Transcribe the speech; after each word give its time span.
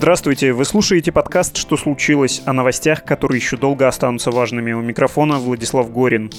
Здравствуйте, 0.00 0.54
вы 0.54 0.64
слушаете 0.64 1.12
подкаст 1.12 1.58
«Что 1.58 1.76
случилось?» 1.76 2.40
о 2.46 2.54
новостях, 2.54 3.04
которые 3.04 3.38
еще 3.38 3.58
долго 3.58 3.86
останутся 3.86 4.30
важными. 4.30 4.72
У 4.72 4.80
микрофона 4.80 5.38
Владислав 5.38 5.92
Горин. 5.92 6.32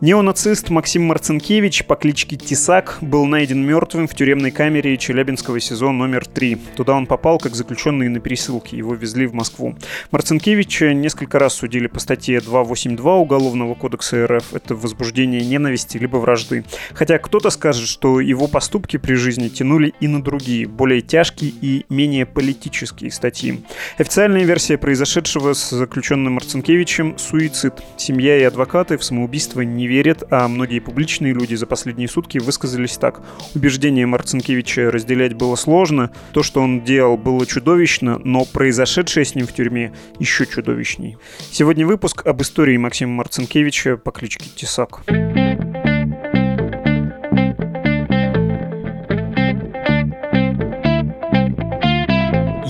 Неонацист 0.00 0.70
Максим 0.70 1.06
Марцинкевич 1.06 1.84
по 1.84 1.96
кличке 1.96 2.36
Тисак 2.36 2.98
был 3.00 3.26
найден 3.26 3.66
мертвым 3.66 4.06
в 4.06 4.14
тюремной 4.14 4.52
камере 4.52 4.96
Челябинского 4.96 5.58
СИЗО 5.58 5.90
номер 5.90 6.24
3. 6.24 6.56
Туда 6.76 6.92
он 6.94 7.06
попал 7.06 7.40
как 7.40 7.56
заключенный 7.56 8.08
на 8.08 8.20
пересылке, 8.20 8.76
его 8.76 8.94
везли 8.94 9.26
в 9.26 9.34
Москву. 9.34 9.74
Марцинкевича 10.12 10.94
несколько 10.94 11.40
раз 11.40 11.54
судили 11.54 11.88
по 11.88 11.98
статье 11.98 12.40
282 12.40 13.16
Уголовного 13.16 13.74
кодекса 13.74 14.24
РФ. 14.28 14.54
Это 14.54 14.76
возбуждение 14.76 15.44
ненависти 15.44 15.98
либо 15.98 16.18
вражды. 16.18 16.64
Хотя 16.94 17.18
кто-то 17.18 17.50
скажет, 17.50 17.88
что 17.88 18.20
его 18.20 18.46
поступки 18.46 18.98
при 18.98 19.14
жизни 19.14 19.48
тянули 19.48 19.94
и 19.98 20.06
на 20.06 20.22
другие, 20.22 20.68
более 20.68 21.00
тяжкие 21.00 21.50
и 21.60 21.86
менее 21.88 22.24
политические 22.24 23.10
статьи. 23.10 23.64
Официальная 23.98 24.44
версия 24.44 24.78
произошедшего 24.78 25.54
с 25.54 25.70
заключенным 25.70 26.34
Марцинкевичем– 26.34 27.16
суицид. 27.18 27.74
Семья 27.96 28.38
и 28.38 28.44
адвокаты 28.44 28.96
в 28.96 29.02
самоубийство 29.02 29.62
не 29.62 29.87
верят, 29.88 30.22
а 30.30 30.46
многие 30.46 30.78
публичные 30.78 31.32
люди 31.32 31.54
за 31.54 31.66
последние 31.66 32.08
сутки 32.08 32.38
высказались 32.38 32.96
так. 32.96 33.20
Убеждение 33.54 34.06
Марцинкевича 34.06 34.90
разделять 34.90 35.34
было 35.34 35.56
сложно, 35.56 36.12
то, 36.32 36.42
что 36.42 36.60
он 36.60 36.82
делал, 36.82 37.16
было 37.16 37.44
чудовищно, 37.46 38.20
но 38.22 38.44
произошедшее 38.44 39.24
с 39.24 39.34
ним 39.34 39.46
в 39.46 39.52
тюрьме 39.52 39.92
еще 40.20 40.46
чудовищней. 40.46 41.16
Сегодня 41.50 41.86
выпуск 41.86 42.26
об 42.26 42.40
истории 42.42 42.76
Максима 42.76 43.14
Марцинкевича 43.14 43.96
по 43.96 44.12
кличке 44.12 44.46
Тесак. 44.54 45.00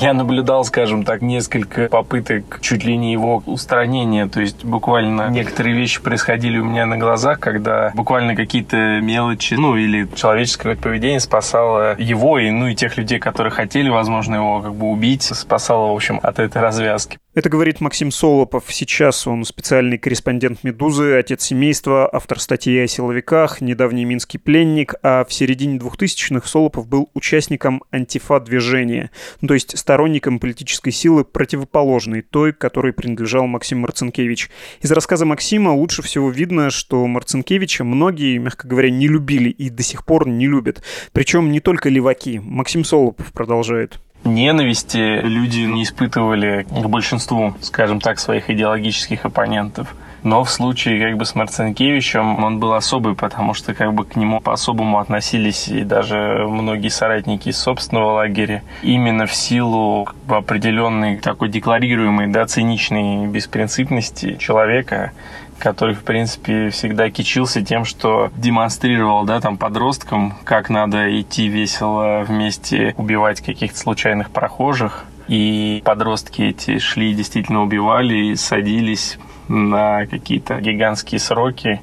Я 0.01 0.13
наблюдал, 0.13 0.65
скажем 0.65 1.05
так, 1.05 1.23
несколько 1.23 1.89
попыток 1.89 2.61
чуть 2.61 2.85
ли 2.85 2.97
не 2.97 3.13
его 3.13 3.43
устранения. 3.47 4.29
То 4.29 4.41
есть 4.41 4.65
буквально 4.65 5.29
некоторые 5.29 5.77
вещи 5.77 6.01
происходили 6.01 6.59
у 6.59 6.65
меня 6.65 6.87
на 6.87 6.99
глазах, 6.99 7.41
когда 7.41 7.91
буквально 7.95 8.37
какие-то 8.37 9.01
мелочи, 9.01 9.55
ну 9.55 9.77
или 9.77 10.09
человеческое 10.15 10.77
поведение 10.77 11.19
спасало 11.19 11.97
его 11.99 12.39
и 12.39 12.51
ну 12.51 12.69
и 12.69 12.77
тех 12.77 12.97
людей, 12.97 13.19
которые 13.19 13.51
хотели, 13.51 13.89
возможно, 13.89 14.37
его 14.37 14.61
как 14.61 14.75
бы 14.75 14.87
убить, 14.87 15.23
спасало, 15.23 15.93
в 15.93 15.97
общем, 15.97 16.21
от 16.23 16.39
этой 16.39 16.63
развязки. 16.63 17.19
Это 17.39 17.51
говорит 17.51 17.81
Максим 17.81 18.11
Солопов. 18.11 18.65
Сейчас 18.69 19.25
он 19.29 19.45
специальный 19.45 19.97
корреспондент 19.97 20.65
«Медузы», 20.65 21.15
отец 21.15 21.45
семейства, 21.45 22.11
автор 22.13 22.41
статьи 22.41 22.77
о 22.81 22.89
силовиках, 22.89 23.61
недавний 23.61 24.05
минский 24.05 24.39
пленник, 24.39 24.95
а 25.05 25.25
в 25.25 25.33
середине 25.33 25.79
2000-х 25.79 26.49
Солопов 26.49 26.89
был 26.89 27.11
участником 27.15 27.85
антифа-движения, 27.93 29.13
ну, 29.41 29.47
то 29.47 29.55
есть 29.55 29.79
сторонником 29.79 30.41
политической 30.41 30.91
силы, 30.91 31.25
противоположной 31.25 32.23
той, 32.23 32.53
которой 32.53 32.93
принадлежал 32.93 33.47
Максим 33.47 33.83
Марцинкевич. 33.83 34.51
Из 34.81 34.91
рассказа 34.91 35.25
Максима 35.25 35.71
лучше 35.71 36.03
всего 36.03 36.31
видно, 36.31 36.71
что 36.71 37.07
Марцинкевича 37.07 37.85
многие, 37.85 38.37
мягко 38.39 38.67
говоря, 38.67 38.91
не 38.91 39.07
любили 39.07 39.51
и 39.51 39.71
до 39.71 39.85
сих 39.85 40.05
пор 40.05 40.27
не 40.27 40.49
любят. 40.49 40.83
Причем 41.13 41.53
не 41.53 41.61
только 41.61 41.89
леваки. 41.89 42.41
Максим 42.41 42.83
Солопов 42.83 43.33
продолжает 43.33 44.01
ненависти 44.25 45.21
люди 45.23 45.61
не 45.61 45.83
испытывали 45.83 46.67
к 46.71 46.87
большинству, 46.87 47.55
скажем 47.61 48.01
так, 48.01 48.19
своих 48.19 48.51
идеологических 48.51 49.25
оппонентов. 49.25 49.95
Но 50.25 50.43
в 50.43 50.51
случае 50.51 51.01
как 51.09 51.17
бы 51.17 51.25
с 51.25 51.35
Марцинкевичем 51.35 52.43
он 52.43 52.59
был 52.59 52.73
особый, 52.73 53.15
потому 53.15 53.55
что 53.55 53.75
как 53.75 53.95
бы 53.95 54.05
к 54.05 54.17
нему 54.17 54.41
по-особому 54.41 54.99
относились 54.99 55.69
и 55.69 55.85
даже 55.85 56.45
многие 56.49 56.89
соратники 56.89 57.51
из 57.51 57.59
собственного 57.59 58.13
лагеря. 58.13 58.63
Именно 58.83 59.27
в 59.27 59.35
силу 59.35 60.09
определенной 60.29 61.19
такой 61.19 61.49
декларируемой, 61.49 62.27
да, 62.27 62.47
циничной 62.47 63.29
беспринципности 63.29 64.37
человека, 64.37 65.13
который, 65.59 65.95
в 65.95 66.03
принципе, 66.03 66.71
всегда 66.71 67.11
кичился 67.11 67.63
тем, 67.63 67.85
что 67.85 68.31
демонстрировал, 68.37 69.25
да, 69.25 69.41
там, 69.41 69.57
подросткам, 69.57 70.35
как 70.45 70.71
надо 70.71 71.21
идти 71.21 71.49
весело 71.49 72.25
вместе, 72.27 72.95
убивать 72.97 73.41
каких-то 73.41 73.79
случайных 73.79 74.31
прохожих. 74.31 75.05
И 75.29 75.83
подростки 75.85 76.43
эти 76.43 76.79
шли, 76.79 77.13
действительно 77.13 77.63
убивали 77.63 78.17
и 78.17 78.37
садились 78.37 79.19
на 79.49 80.07
какие-то 80.07 80.61
гигантские 80.61 81.21
сроки. 81.21 81.81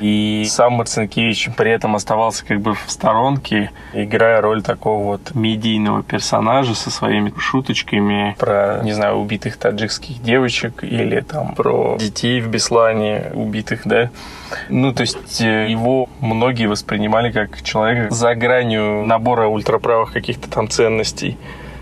И 0.00 0.44
сам 0.48 0.74
Марцинкевич 0.74 1.50
при 1.56 1.70
этом 1.70 1.96
оставался 1.96 2.44
как 2.44 2.60
бы 2.60 2.74
в 2.74 2.84
сторонке, 2.86 3.70
играя 3.92 4.40
роль 4.40 4.62
такого 4.62 5.02
вот 5.04 5.34
медийного 5.34 6.02
персонажа 6.02 6.74
со 6.74 6.90
своими 6.90 7.32
шуточками 7.38 8.36
про, 8.38 8.80
не 8.82 8.92
знаю, 8.92 9.16
убитых 9.16 9.56
таджикских 9.56 10.22
девочек 10.22 10.84
или 10.84 11.20
там 11.20 11.54
про 11.54 11.96
детей 11.98 12.40
в 12.40 12.48
Беслане 12.48 13.30
убитых, 13.34 13.82
да. 13.84 14.10
Ну, 14.68 14.92
то 14.92 15.02
есть 15.02 15.40
э, 15.40 15.68
его 15.68 16.08
многие 16.20 16.66
воспринимали 16.66 17.32
как 17.32 17.62
человека 17.62 18.14
за 18.14 18.34
гранью 18.34 19.04
набора 19.06 19.48
ультраправых 19.48 20.12
каких-то 20.12 20.50
там 20.50 20.68
ценностей 20.68 21.38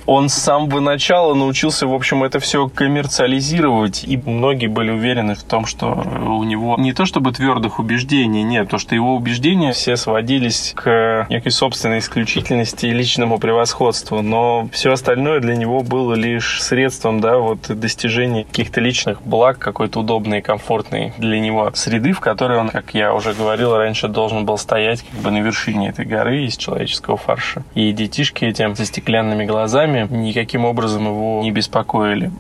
он 0.07 0.29
с 0.29 0.35
самого 0.35 0.81
начала 0.81 1.35
научился, 1.35 1.87
в 1.87 1.95
общем, 1.95 2.25
это 2.25 2.39
все 2.39 2.69
коммерциализировать, 2.69 4.05
и 4.05 4.17
многие 4.17 4.67
были 4.67 4.91
уверены 4.91 5.35
в 5.35 5.43
том, 5.43 5.67
что 5.67 5.93
у 6.27 6.45
него 6.45 6.77
не 6.79 6.93
то 6.93 7.07
чтобы 7.07 7.33
твердых 7.33 7.79
убеждений, 7.79 8.43
нет, 8.43 8.69
то, 8.69 8.79
что 8.79 8.95
его 8.95 9.15
убеждения 9.15 9.73
все 9.73 9.97
сводились 9.97 10.73
к 10.77 11.27
некой 11.31 11.53
собственной 11.53 11.99
исключительности 11.99 12.87
и 12.87 12.93
личному 12.93 13.39
превосходству, 13.39 14.23
но 14.23 14.69
все 14.73 14.93
остальное 14.93 15.41
для 15.41 15.57
него 15.57 15.83
было 15.83 16.15
лишь 16.15 16.63
средством, 16.63 17.21
да, 17.21 17.39
вот 17.39 17.59
достижения 17.69 18.45
каких-то 18.45 18.81
личных 18.81 19.23
благ, 19.23 19.59
какой-то 19.59 20.01
удобной 20.01 20.39
и 20.39 20.43
комфортной 20.43 21.13
для 21.19 21.41
него 21.41 21.71
среды, 21.75 22.13
в 22.13 22.21
которой 22.21 22.59
он, 22.59 22.69
как 22.69 22.95
я 22.95 23.15
уже 23.15 23.33
говорил 23.33 23.77
раньше, 23.77 24.09
должен 24.09 24.45
был 24.45 24.59
стоять 24.59 25.03
как 25.03 25.21
бы 25.21 25.31
на 25.31 25.39
вершине 25.39 25.89
этой 25.89 26.05
горы 26.05 26.45
из 26.45 26.57
человеческого 26.57 27.17
фарша. 27.17 27.63
И 27.75 27.93
детишки 27.93 28.45
этим 28.45 28.77
со 28.77 28.85
стеклянными 28.85 29.45
глазами 29.45 29.94
сами 29.95 30.17
никаким 30.17 30.65
образом 30.65 31.07
его 31.07 31.41
не 31.43 31.51
беспокоили. 31.51 32.31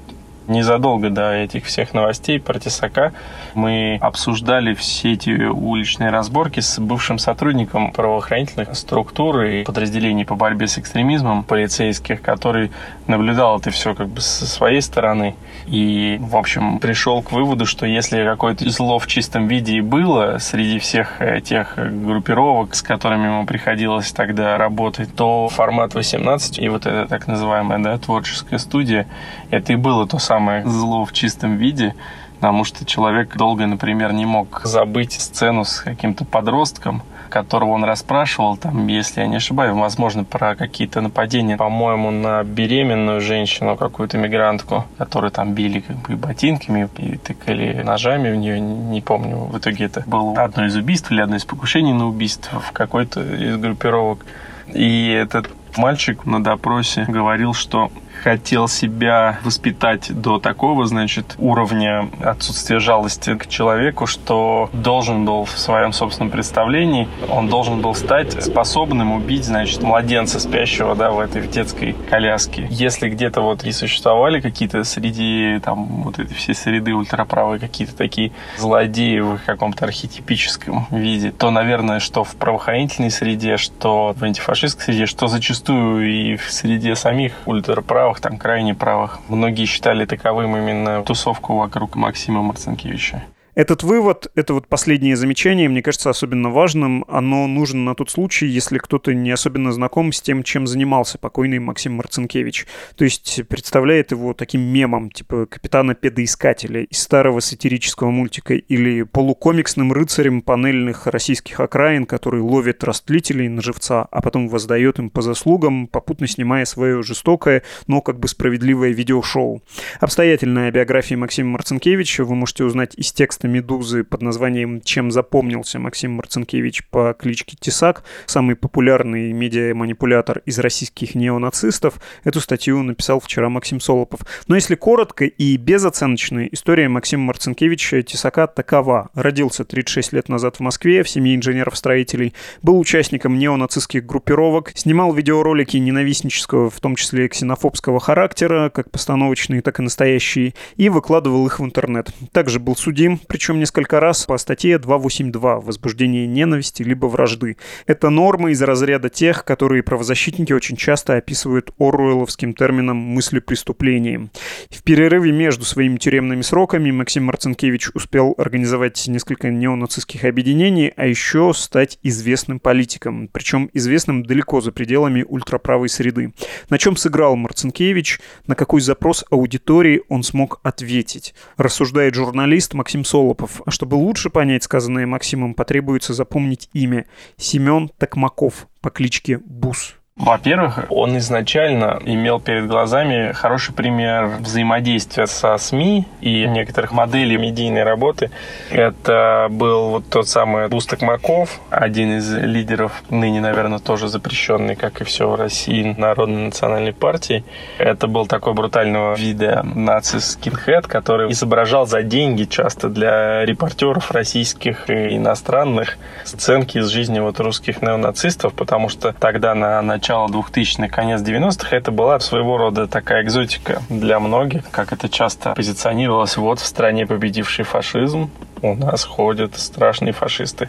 Незадолго 0.46 1.08
до 1.08 1.32
этих 1.32 1.64
всех 1.64 1.94
новостей 1.94 2.38
про 2.38 2.58
Тесака 2.58 3.14
мы 3.54 3.98
обсуждали 4.02 4.74
все 4.74 5.14
эти 5.14 5.30
уличные 5.30 6.10
разборки 6.10 6.60
с 6.60 6.78
бывшим 6.78 7.18
сотрудником 7.18 7.92
правоохранительных 7.92 8.76
структур 8.76 9.40
и 9.40 9.64
подразделений 9.64 10.26
по 10.26 10.34
борьбе 10.34 10.66
с 10.66 10.76
экстремизмом 10.76 11.44
полицейских, 11.44 12.20
который 12.20 12.70
наблюдал 13.06 13.58
это 13.58 13.70
все 13.70 13.94
как 13.94 14.08
бы 14.08 14.20
со 14.20 14.46
своей 14.46 14.82
стороны. 14.82 15.34
И, 15.66 16.18
в 16.20 16.36
общем, 16.36 16.78
пришел 16.78 17.22
к 17.22 17.32
выводу, 17.32 17.64
что 17.64 17.86
если 17.86 18.22
какое-то 18.22 18.68
зло 18.68 18.98
в 18.98 19.06
чистом 19.06 19.48
виде 19.48 19.76
и 19.76 19.80
было 19.80 20.36
среди 20.40 20.78
всех 20.78 21.22
э, 21.22 21.40
тех 21.40 21.74
группировок, 21.76 22.74
с 22.74 22.82
которыми 22.82 23.26
ему 23.26 23.46
приходилось 23.46 24.12
тогда 24.12 24.58
работать, 24.58 25.14
то 25.14 25.48
формат 25.48 25.94
18 25.94 26.58
и 26.58 26.68
вот 26.68 26.84
эта 26.84 27.08
так 27.08 27.26
называемая 27.28 27.78
да, 27.78 27.96
творческая 27.96 28.58
студия, 28.58 29.06
это 29.50 29.72
и 29.72 29.76
было 29.76 30.06
то 30.06 30.18
самое 30.18 30.33
самое 30.34 30.66
зло 30.66 31.04
в 31.04 31.12
чистом 31.12 31.56
виде, 31.58 31.94
потому 32.36 32.64
что 32.64 32.84
человек 32.84 33.36
долго, 33.36 33.66
например, 33.66 34.12
не 34.12 34.26
мог 34.26 34.62
забыть 34.64 35.12
сцену 35.12 35.64
с 35.64 35.78
каким-то 35.78 36.24
подростком, 36.24 37.02
которого 37.28 37.70
он 37.70 37.84
расспрашивал, 37.84 38.56
там, 38.56 38.88
если 38.88 39.20
я 39.20 39.28
не 39.28 39.36
ошибаюсь, 39.36 39.76
возможно, 39.76 40.24
про 40.24 40.56
какие-то 40.56 41.00
нападения, 41.00 41.56
по-моему, 41.56 42.10
на 42.10 42.42
беременную 42.42 43.20
женщину, 43.20 43.76
какую-то 43.76 44.18
мигрантку, 44.18 44.84
которую 44.98 45.30
там 45.30 45.52
били 45.52 45.80
как 45.80 45.96
бы 45.98 46.16
ботинками 46.16 46.88
и 46.98 47.16
тыкали 47.16 47.82
ножами 47.84 48.32
в 48.32 48.36
нее, 48.36 48.58
не 48.58 49.00
помню. 49.00 49.36
В 49.36 49.58
итоге 49.58 49.84
это 49.84 50.02
было 50.04 50.42
одно 50.42 50.66
из 50.66 50.74
убийств 50.74 51.12
или 51.12 51.20
одно 51.20 51.36
из 51.36 51.44
покушений 51.44 51.92
на 51.92 52.08
убийство 52.08 52.58
в 52.58 52.72
какой-то 52.72 53.20
из 53.20 53.56
группировок. 53.56 54.26
И 54.66 55.10
этот 55.10 55.48
мальчик 55.76 56.26
на 56.26 56.42
допросе 56.42 57.04
говорил, 57.04 57.54
что 57.54 57.90
хотел 58.24 58.68
себя 58.68 59.38
воспитать 59.44 60.10
до 60.10 60.38
такого, 60.38 60.86
значит, 60.86 61.34
уровня 61.38 62.08
отсутствия 62.22 62.78
жалости 62.78 63.34
к 63.34 63.46
человеку, 63.48 64.06
что 64.06 64.70
должен 64.72 65.26
был 65.26 65.44
в 65.44 65.58
своем 65.58 65.92
собственном 65.92 66.30
представлении, 66.30 67.06
он 67.28 67.48
должен 67.48 67.82
был 67.82 67.94
стать 67.94 68.42
способным 68.42 69.12
убить, 69.12 69.44
значит, 69.44 69.82
младенца 69.82 70.40
спящего, 70.40 70.94
да, 70.96 71.10
в 71.10 71.20
этой 71.20 71.46
детской 71.46 71.94
коляске. 72.08 72.66
Если 72.70 73.10
где-то 73.10 73.42
вот 73.42 73.62
и 73.64 73.72
существовали 73.72 74.40
какие-то 74.40 74.84
среди, 74.84 75.60
там, 75.62 75.84
вот 76.04 76.18
этой 76.18 76.34
всей 76.34 76.54
среды 76.54 76.94
ультраправые 76.94 77.60
какие-то 77.60 77.94
такие 77.94 78.32
злодеи 78.56 79.18
в 79.18 79.38
каком-то 79.44 79.84
архетипическом 79.84 80.86
виде, 80.90 81.30
то, 81.30 81.50
наверное, 81.50 82.00
что 82.00 82.24
в 82.24 82.36
правоохранительной 82.36 83.10
среде, 83.10 83.58
что 83.58 84.14
в 84.18 84.24
антифашистской 84.24 84.84
среде, 84.84 85.04
что 85.04 85.26
зачастую 85.26 86.10
и 86.10 86.36
в 86.36 86.50
среде 86.50 86.96
самих 86.96 87.34
ультраправых 87.44 88.13
правых, 88.14 88.20
там 88.20 88.38
крайне 88.38 88.74
правых. 88.74 89.20
Многие 89.28 89.66
считали 89.66 90.04
таковым 90.04 90.56
именно 90.56 91.02
тусовку 91.02 91.56
вокруг 91.56 91.96
Максима 91.96 92.42
Марцинкевича. 92.42 93.22
Этот 93.54 93.84
вывод, 93.84 94.32
это 94.34 94.52
вот 94.52 94.66
последнее 94.66 95.14
замечание, 95.14 95.68
мне 95.68 95.80
кажется, 95.80 96.10
особенно 96.10 96.50
важным. 96.50 97.04
Оно 97.06 97.46
нужно 97.46 97.80
на 97.84 97.94
тот 97.94 98.10
случай, 98.10 98.46
если 98.46 98.78
кто-то 98.78 99.14
не 99.14 99.30
особенно 99.30 99.70
знаком 99.70 100.10
с 100.10 100.20
тем, 100.20 100.42
чем 100.42 100.66
занимался 100.66 101.18
покойный 101.18 101.60
Максим 101.60 101.92
Марцинкевич. 101.94 102.66
То 102.96 103.04
есть 103.04 103.42
представляет 103.48 104.10
его 104.10 104.34
таким 104.34 104.60
мемом, 104.60 105.08
типа 105.08 105.46
капитана-педоискателя 105.46 106.82
из 106.82 106.98
старого 106.98 107.38
сатирического 107.38 108.10
мультика 108.10 108.54
или 108.54 109.02
полукомиксным 109.02 109.92
рыцарем 109.92 110.42
панельных 110.42 111.06
российских 111.06 111.60
окраин, 111.60 112.06
который 112.06 112.40
ловит 112.40 112.82
растлителей 112.82 113.48
на 113.48 113.62
живца, 113.62 114.08
а 114.10 114.20
потом 114.20 114.48
воздает 114.48 114.98
им 114.98 115.10
по 115.10 115.22
заслугам, 115.22 115.86
попутно 115.86 116.26
снимая 116.26 116.64
свое 116.64 117.04
жестокое, 117.04 117.62
но 117.86 118.00
как 118.00 118.18
бы 118.18 118.26
справедливое 118.26 118.90
видеошоу. 118.90 119.62
Обстоятельная 120.00 120.72
биография 120.72 121.16
Максима 121.16 121.50
Марцинкевича 121.50 122.24
вы 122.24 122.34
можете 122.34 122.64
узнать 122.64 122.96
из 122.96 123.12
текста 123.12 123.43
подкаста 123.44 123.48
«Медузы» 123.48 124.04
под 124.04 124.22
названием 124.22 124.80
«Чем 124.80 125.10
запомнился 125.10 125.78
Максим 125.78 126.12
Марцинкевич 126.12 126.86
по 126.88 127.14
кличке 127.14 127.56
Тесак», 127.58 128.04
самый 128.26 128.56
популярный 128.56 129.32
медиа-манипулятор 129.32 130.42
из 130.46 130.58
российских 130.58 131.14
неонацистов. 131.14 132.00
Эту 132.24 132.40
статью 132.40 132.82
написал 132.82 133.20
вчера 133.20 133.48
Максим 133.48 133.80
Солопов. 133.80 134.20
Но 134.48 134.54
если 134.54 134.74
коротко 134.74 135.24
и 135.24 135.56
безоценочно, 135.56 136.46
история 136.46 136.88
Максима 136.88 137.24
Марцинкевича 137.24 138.02
Тесака 138.02 138.46
такова. 138.46 139.10
Родился 139.14 139.64
36 139.64 140.12
лет 140.12 140.28
назад 140.28 140.56
в 140.56 140.60
Москве 140.60 141.02
в 141.02 141.08
семье 141.08 141.34
инженеров-строителей, 141.36 142.34
был 142.62 142.78
участником 142.78 143.38
неонацистских 143.38 144.06
группировок, 144.06 144.72
снимал 144.74 145.12
видеоролики 145.12 145.76
ненавистнического, 145.76 146.70
в 146.70 146.80
том 146.80 146.96
числе 146.96 147.28
ксенофобского 147.28 148.00
характера, 148.00 148.70
как 148.70 148.90
постановочные, 148.90 149.62
так 149.62 149.80
и 149.80 149.82
настоящие, 149.82 150.54
и 150.76 150.88
выкладывал 150.88 151.46
их 151.46 151.60
в 151.60 151.64
интернет. 151.64 152.10
Также 152.32 152.58
был 152.58 152.76
судим, 152.76 153.20
причем 153.34 153.58
несколько 153.58 153.98
раз 153.98 154.26
по 154.26 154.38
статье 154.38 154.78
282 154.78 155.58
«Возбуждение 155.58 156.24
ненависти 156.24 156.84
либо 156.84 157.06
вражды». 157.06 157.56
Это 157.84 158.08
нормы 158.08 158.52
из 158.52 158.62
разряда 158.62 159.08
тех, 159.08 159.44
которые 159.44 159.82
правозащитники 159.82 160.52
очень 160.52 160.76
часто 160.76 161.16
описывают 161.16 161.72
оруэлловским 161.80 162.54
термином 162.54 162.96
«мысли 162.96 163.40
преступления». 163.40 164.28
В 164.70 164.84
перерыве 164.84 165.32
между 165.32 165.64
своими 165.64 165.96
тюремными 165.96 166.42
сроками 166.42 166.92
Максим 166.92 167.24
Марцинкевич 167.24 167.90
успел 167.94 168.36
организовать 168.38 169.04
несколько 169.08 169.50
неонацистских 169.50 170.22
объединений, 170.22 170.92
а 170.94 171.04
еще 171.04 171.52
стать 171.54 171.98
известным 172.04 172.60
политиком, 172.60 173.28
причем 173.32 173.68
известным 173.72 174.22
далеко 174.22 174.60
за 174.60 174.70
пределами 174.70 175.24
ультраправой 175.28 175.88
среды. 175.88 176.32
На 176.70 176.78
чем 176.78 176.96
сыграл 176.96 177.34
Марцинкевич, 177.34 178.20
на 178.46 178.54
какой 178.54 178.80
запрос 178.80 179.24
аудитории 179.28 180.02
он 180.08 180.22
смог 180.22 180.60
ответить, 180.62 181.34
рассуждает 181.56 182.14
журналист 182.14 182.74
Максим 182.74 183.04
Солов 183.04 183.23
Солопов. 183.24 183.62
А 183.64 183.70
чтобы 183.70 183.94
лучше 183.94 184.28
понять 184.30 184.64
сказанное 184.64 185.06
Максимом, 185.06 185.54
потребуется 185.54 186.12
запомнить 186.12 186.68
имя 186.72 187.06
Семен 187.36 187.88
Токмаков 187.98 188.68
по 188.80 188.90
кличке 188.90 189.38
Бус. 189.38 189.96
Во-первых, 190.16 190.84
он 190.90 191.18
изначально 191.18 192.00
имел 192.04 192.38
перед 192.38 192.68
глазами 192.68 193.32
хороший 193.32 193.74
пример 193.74 194.26
взаимодействия 194.38 195.26
со 195.26 195.58
СМИ 195.58 196.06
и 196.20 196.46
некоторых 196.46 196.92
моделей 196.92 197.36
медийной 197.36 197.82
работы. 197.82 198.30
Это 198.70 199.48
был 199.50 199.90
вот 199.90 200.04
тот 200.08 200.28
самый 200.28 200.68
Бустак 200.68 201.02
Маков, 201.02 201.60
один 201.68 202.18
из 202.18 202.32
лидеров, 202.32 203.02
ныне, 203.10 203.40
наверное, 203.40 203.80
тоже 203.80 204.06
запрещенный, 204.06 204.76
как 204.76 205.00
и 205.00 205.04
все 205.04 205.28
в 205.28 205.34
России, 205.34 205.96
Народной 205.98 206.44
национальной 206.44 206.92
партии. 206.92 207.44
Это 207.78 208.06
был 208.06 208.28
такой 208.28 208.54
брутального 208.54 209.16
вида 209.16 209.62
нацист 209.64 210.34
скинхед, 210.34 210.86
который 210.86 211.32
изображал 211.32 211.88
за 211.88 212.04
деньги 212.04 212.44
часто 212.44 212.88
для 212.88 213.44
репортеров 213.44 214.12
российских 214.12 214.88
и 214.88 215.16
иностранных 215.16 215.98
сценки 216.22 216.78
из 216.78 216.86
жизни 216.86 217.18
вот 217.18 217.40
русских 217.40 217.82
неонацистов, 217.82 218.54
потому 218.54 218.88
что 218.88 219.12
тогда 219.12 219.56
на 219.56 219.82
начало 220.04 220.28
2000-х, 220.28 220.88
конец 220.88 221.22
90-х, 221.22 221.74
это 221.74 221.90
была 221.90 222.20
своего 222.20 222.58
рода 222.58 222.86
такая 222.86 223.22
экзотика 223.22 223.80
для 223.88 224.20
многих, 224.20 224.68
как 224.70 224.92
это 224.92 225.08
часто 225.08 225.54
позиционировалось 225.54 226.36
вот 226.36 226.60
в 226.60 226.66
стране 226.66 227.06
победивший 227.06 227.64
фашизм, 227.64 228.28
у 228.64 228.74
нас 228.74 229.04
ходят 229.04 229.56
страшные 229.56 230.12
фашисты. 230.12 230.68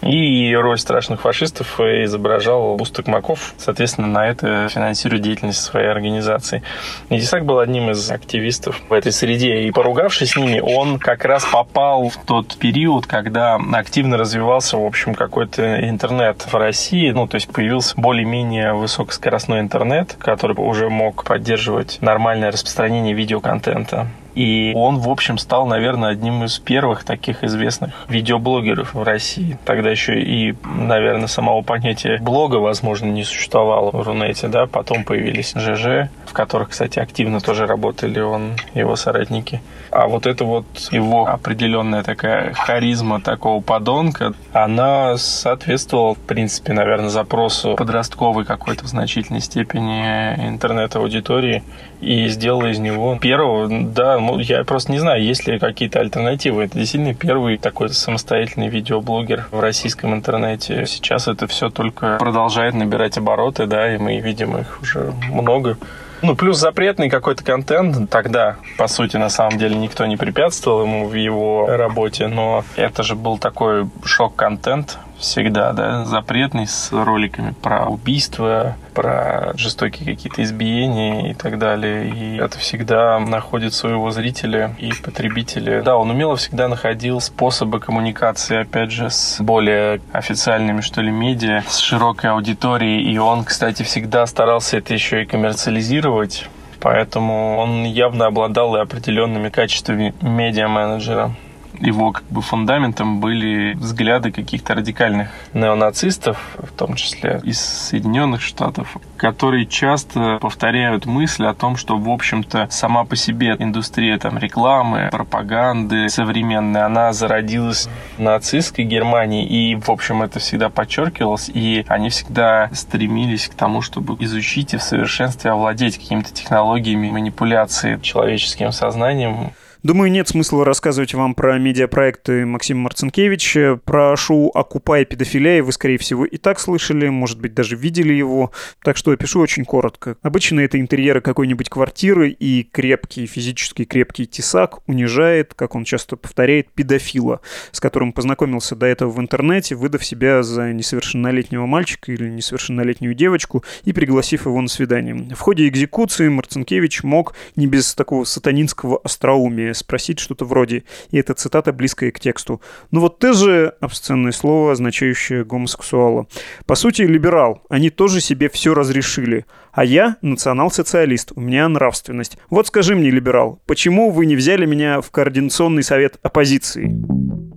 И 0.00 0.54
роль 0.54 0.78
страшных 0.78 1.20
фашистов 1.20 1.78
изображал 1.80 2.76
Бустак 2.76 3.06
Маков, 3.06 3.54
соответственно, 3.58 4.08
на 4.08 4.26
это 4.26 4.68
финансирует 4.68 5.22
деятельность 5.22 5.60
своей 5.60 5.88
организации. 5.88 6.62
И 7.10 7.18
был 7.42 7.58
одним 7.58 7.90
из 7.90 8.10
активистов 8.10 8.80
в 8.88 8.92
этой 8.92 9.12
среде, 9.12 9.62
и 9.62 9.70
поругавшись 9.70 10.30
с 10.30 10.36
ними, 10.36 10.60
он 10.60 10.98
как 10.98 11.24
раз 11.24 11.44
попал 11.44 12.08
в 12.08 12.16
тот 12.24 12.56
период, 12.56 13.06
когда 13.06 13.58
активно 13.72 14.16
развивался, 14.16 14.78
в 14.78 14.84
общем, 14.84 15.14
какой-то 15.14 15.88
интернет 15.88 16.46
в 16.50 16.54
России, 16.54 17.10
ну, 17.10 17.26
то 17.26 17.34
есть 17.34 17.48
появился 17.48 17.94
более-менее 17.96 18.72
высокоскоростной 18.72 19.60
интернет, 19.60 20.16
который 20.18 20.56
уже 20.56 20.88
мог 20.88 21.24
поддерживать 21.24 21.98
нормальное 22.00 22.50
распространение 22.50 23.14
видеоконтента. 23.14 24.08
И 24.34 24.72
он, 24.74 24.98
в 24.98 25.08
общем, 25.08 25.38
стал, 25.38 25.66
наверное, 25.66 26.10
одним 26.10 26.44
из 26.44 26.58
первых 26.58 27.04
таких 27.04 27.44
известных 27.44 27.92
видеоблогеров 28.08 28.94
в 28.94 29.02
России. 29.02 29.58
Тогда 29.64 29.90
еще 29.90 30.20
и, 30.20 30.54
наверное, 30.64 31.28
самого 31.28 31.62
понятия 31.62 32.18
блога, 32.20 32.56
возможно, 32.56 33.06
не 33.06 33.24
существовало 33.24 33.90
в 33.90 34.02
Рунете, 34.02 34.48
да. 34.48 34.66
Потом 34.66 35.04
появились 35.04 35.54
ЖЖ, 35.54 36.10
в 36.26 36.32
которых, 36.32 36.70
кстати, 36.70 36.98
активно 36.98 37.40
тоже 37.40 37.66
работали 37.66 38.20
он 38.20 38.52
его 38.74 38.96
соратники. 38.96 39.62
А 39.90 40.08
вот 40.08 40.26
это 40.26 40.44
вот 40.44 40.66
его 40.90 41.28
определенная 41.28 42.02
такая 42.02 42.52
харизма 42.54 43.20
такого 43.20 43.60
подонка, 43.60 44.34
она 44.52 45.16
соответствовала, 45.16 46.14
в 46.14 46.18
принципе, 46.18 46.72
наверное, 46.72 47.10
запросу 47.10 47.76
подростковой 47.76 48.44
какой-то 48.44 48.84
в 48.84 48.88
значительной 48.88 49.40
степени 49.40 50.34
интернет-аудитории 50.48 51.62
и 52.04 52.28
сделала 52.28 52.66
из 52.66 52.78
него 52.78 53.16
первого, 53.20 53.68
да, 53.68 54.18
ну, 54.18 54.38
я 54.38 54.62
просто 54.64 54.92
не 54.92 54.98
знаю, 54.98 55.22
есть 55.22 55.46
ли 55.46 55.58
какие-то 55.58 56.00
альтернативы. 56.00 56.64
Это 56.64 56.78
действительно 56.78 57.14
первый 57.14 57.56
такой 57.56 57.88
самостоятельный 57.88 58.68
видеоблогер 58.68 59.46
в 59.50 59.60
российском 59.60 60.14
интернете. 60.14 60.84
Сейчас 60.86 61.28
это 61.28 61.46
все 61.46 61.70
только 61.70 62.16
продолжает 62.18 62.74
набирать 62.74 63.16
обороты, 63.16 63.66
да, 63.66 63.94
и 63.94 63.98
мы 63.98 64.20
видим 64.20 64.56
их 64.56 64.78
уже 64.82 65.12
много. 65.30 65.78
Ну, 66.22 66.36
плюс 66.36 66.58
запретный 66.58 67.10
какой-то 67.10 67.44
контент. 67.44 68.10
Тогда, 68.10 68.56
по 68.78 68.86
сути, 68.86 69.16
на 69.16 69.28
самом 69.28 69.58
деле 69.58 69.76
никто 69.76 70.06
не 70.06 70.16
препятствовал 70.16 70.82
ему 70.82 71.06
в 71.06 71.14
его 71.14 71.66
работе, 71.66 72.28
но 72.28 72.64
это 72.76 73.02
же 73.02 73.14
был 73.14 73.36
такой 73.36 73.86
шок-контент 74.04 74.98
всегда, 75.24 75.72
да, 75.72 76.04
запретный 76.04 76.66
с 76.66 76.90
роликами 76.92 77.54
про 77.62 77.86
убийства, 77.86 78.76
про 78.94 79.52
жестокие 79.56 80.14
какие-то 80.14 80.42
избиения 80.42 81.30
и 81.30 81.34
так 81.34 81.58
далее. 81.58 82.08
И 82.08 82.36
это 82.36 82.58
всегда 82.58 83.18
находит 83.18 83.74
своего 83.74 84.10
зрителя 84.10 84.74
и 84.78 84.92
потребителя. 84.92 85.82
Да, 85.82 85.96
он 85.96 86.10
умело 86.10 86.36
всегда 86.36 86.68
находил 86.68 87.20
способы 87.20 87.80
коммуникации, 87.80 88.62
опять 88.62 88.90
же, 88.90 89.10
с 89.10 89.40
более 89.40 90.00
официальными, 90.12 90.80
что 90.80 91.00
ли, 91.00 91.10
медиа, 91.10 91.62
с 91.66 91.78
широкой 91.78 92.30
аудиторией. 92.30 93.12
И 93.12 93.18
он, 93.18 93.44
кстати, 93.44 93.82
всегда 93.82 94.26
старался 94.26 94.78
это 94.78 94.94
еще 94.94 95.22
и 95.22 95.26
коммерциализировать. 95.26 96.48
Поэтому 96.80 97.56
он 97.56 97.84
явно 97.84 98.26
обладал 98.26 98.76
и 98.76 98.80
определенными 98.80 99.48
качествами 99.48 100.14
медиа-менеджера 100.20 101.32
его 101.80 102.12
как 102.12 102.24
бы 102.24 102.42
фундаментом 102.42 103.20
были 103.20 103.74
взгляды 103.74 104.30
каких-то 104.32 104.74
радикальных 104.74 105.28
неонацистов, 105.52 106.38
в 106.56 106.72
том 106.72 106.94
числе 106.94 107.40
из 107.44 107.60
Соединенных 107.60 108.40
Штатов, 108.40 108.96
которые 109.16 109.66
часто 109.66 110.38
повторяют 110.40 111.06
мысль 111.06 111.46
о 111.46 111.54
том, 111.54 111.76
что, 111.76 111.96
в 111.96 112.08
общем-то, 112.08 112.68
сама 112.70 113.04
по 113.04 113.16
себе 113.16 113.56
индустрия 113.58 114.18
там, 114.18 114.38
рекламы, 114.38 115.08
пропаганды 115.10 116.08
современная, 116.08 116.86
она 116.86 117.12
зародилась 117.12 117.88
в 118.16 118.20
нацистской 118.20 118.84
Германии, 118.84 119.46
и, 119.46 119.76
в 119.76 119.90
общем, 119.90 120.22
это 120.22 120.38
всегда 120.38 120.68
подчеркивалось, 120.68 121.50
и 121.52 121.84
они 121.88 122.08
всегда 122.10 122.70
стремились 122.72 123.48
к 123.48 123.54
тому, 123.54 123.82
чтобы 123.82 124.16
изучить 124.24 124.74
и 124.74 124.76
в 124.76 124.82
совершенстве 124.82 125.50
овладеть 125.50 125.98
какими-то 125.98 126.32
технологиями 126.32 127.10
манипуляции 127.10 127.98
человеческим 128.00 128.72
сознанием. 128.72 129.52
Думаю, 129.84 130.10
нет 130.10 130.26
смысла 130.26 130.64
рассказывать 130.64 131.12
вам 131.12 131.34
про 131.34 131.58
медиапроекты 131.58 132.46
Максима 132.46 132.84
Марцинкевича. 132.84 133.78
Про 133.84 134.16
шоу 134.16 134.48
«Окупай 134.54 135.04
педофилия» 135.04 135.62
вы, 135.62 135.72
скорее 135.72 135.98
всего, 135.98 136.24
и 136.24 136.38
так 136.38 136.58
слышали, 136.58 137.10
может 137.10 137.38
быть, 137.38 137.52
даже 137.52 137.76
видели 137.76 138.14
его. 138.14 138.50
Так 138.82 138.96
что 138.96 139.10
опишу 139.10 139.40
очень 139.40 139.66
коротко. 139.66 140.16
Обычно 140.22 140.60
это 140.60 140.80
интерьеры 140.80 141.20
какой-нибудь 141.20 141.68
квартиры, 141.68 142.30
и 142.30 142.62
крепкий, 142.62 143.26
физически 143.26 143.84
крепкий 143.84 144.24
тесак 144.24 144.78
унижает, 144.88 145.52
как 145.52 145.74
он 145.74 145.84
часто 145.84 146.16
повторяет, 146.16 146.70
педофила, 146.70 147.42
с 147.70 147.78
которым 147.78 148.14
познакомился 148.14 148.76
до 148.76 148.86
этого 148.86 149.10
в 149.10 149.20
интернете, 149.20 149.74
выдав 149.74 150.02
себя 150.02 150.42
за 150.42 150.72
несовершеннолетнего 150.72 151.66
мальчика 151.66 152.10
или 152.10 152.30
несовершеннолетнюю 152.30 153.12
девочку 153.12 153.62
и 153.84 153.92
пригласив 153.92 154.46
его 154.46 154.62
на 154.62 154.68
свидание. 154.68 155.34
В 155.34 155.40
ходе 155.40 155.68
экзекуции 155.68 156.28
Марцинкевич 156.28 157.02
мог 157.02 157.34
не 157.54 157.66
без 157.66 157.94
такого 157.94 158.24
сатанинского 158.24 158.98
остроумия 159.04 159.73
спросить 159.74 160.18
что-то 160.18 160.44
вроде, 160.44 160.84
и 161.10 161.18
эта 161.18 161.34
цитата 161.34 161.72
близкая 161.72 162.10
к 162.10 162.20
тексту. 162.20 162.60
«Ну 162.90 163.00
вот 163.00 163.18
ты 163.18 163.32
же...»— 163.32 163.74
обсценное 163.80 164.32
слово, 164.32 164.72
означающее 164.72 165.44
гомосексуала. 165.44 166.26
По 166.66 166.74
сути, 166.74 167.02
либерал. 167.02 167.62
Они 167.68 167.90
тоже 167.90 168.20
себе 168.20 168.48
все 168.48 168.74
разрешили. 168.74 169.46
А 169.72 169.84
я 169.84 170.16
национал-социалист, 170.22 171.32
у 171.34 171.40
меня 171.40 171.68
нравственность. 171.68 172.38
Вот 172.50 172.68
скажи 172.68 172.94
мне, 172.94 173.10
либерал, 173.10 173.60
почему 173.66 174.10
вы 174.10 174.26
не 174.26 174.36
взяли 174.36 174.66
меня 174.66 175.00
в 175.00 175.10
координационный 175.10 175.82
совет 175.82 176.18
оппозиции? 176.22 177.53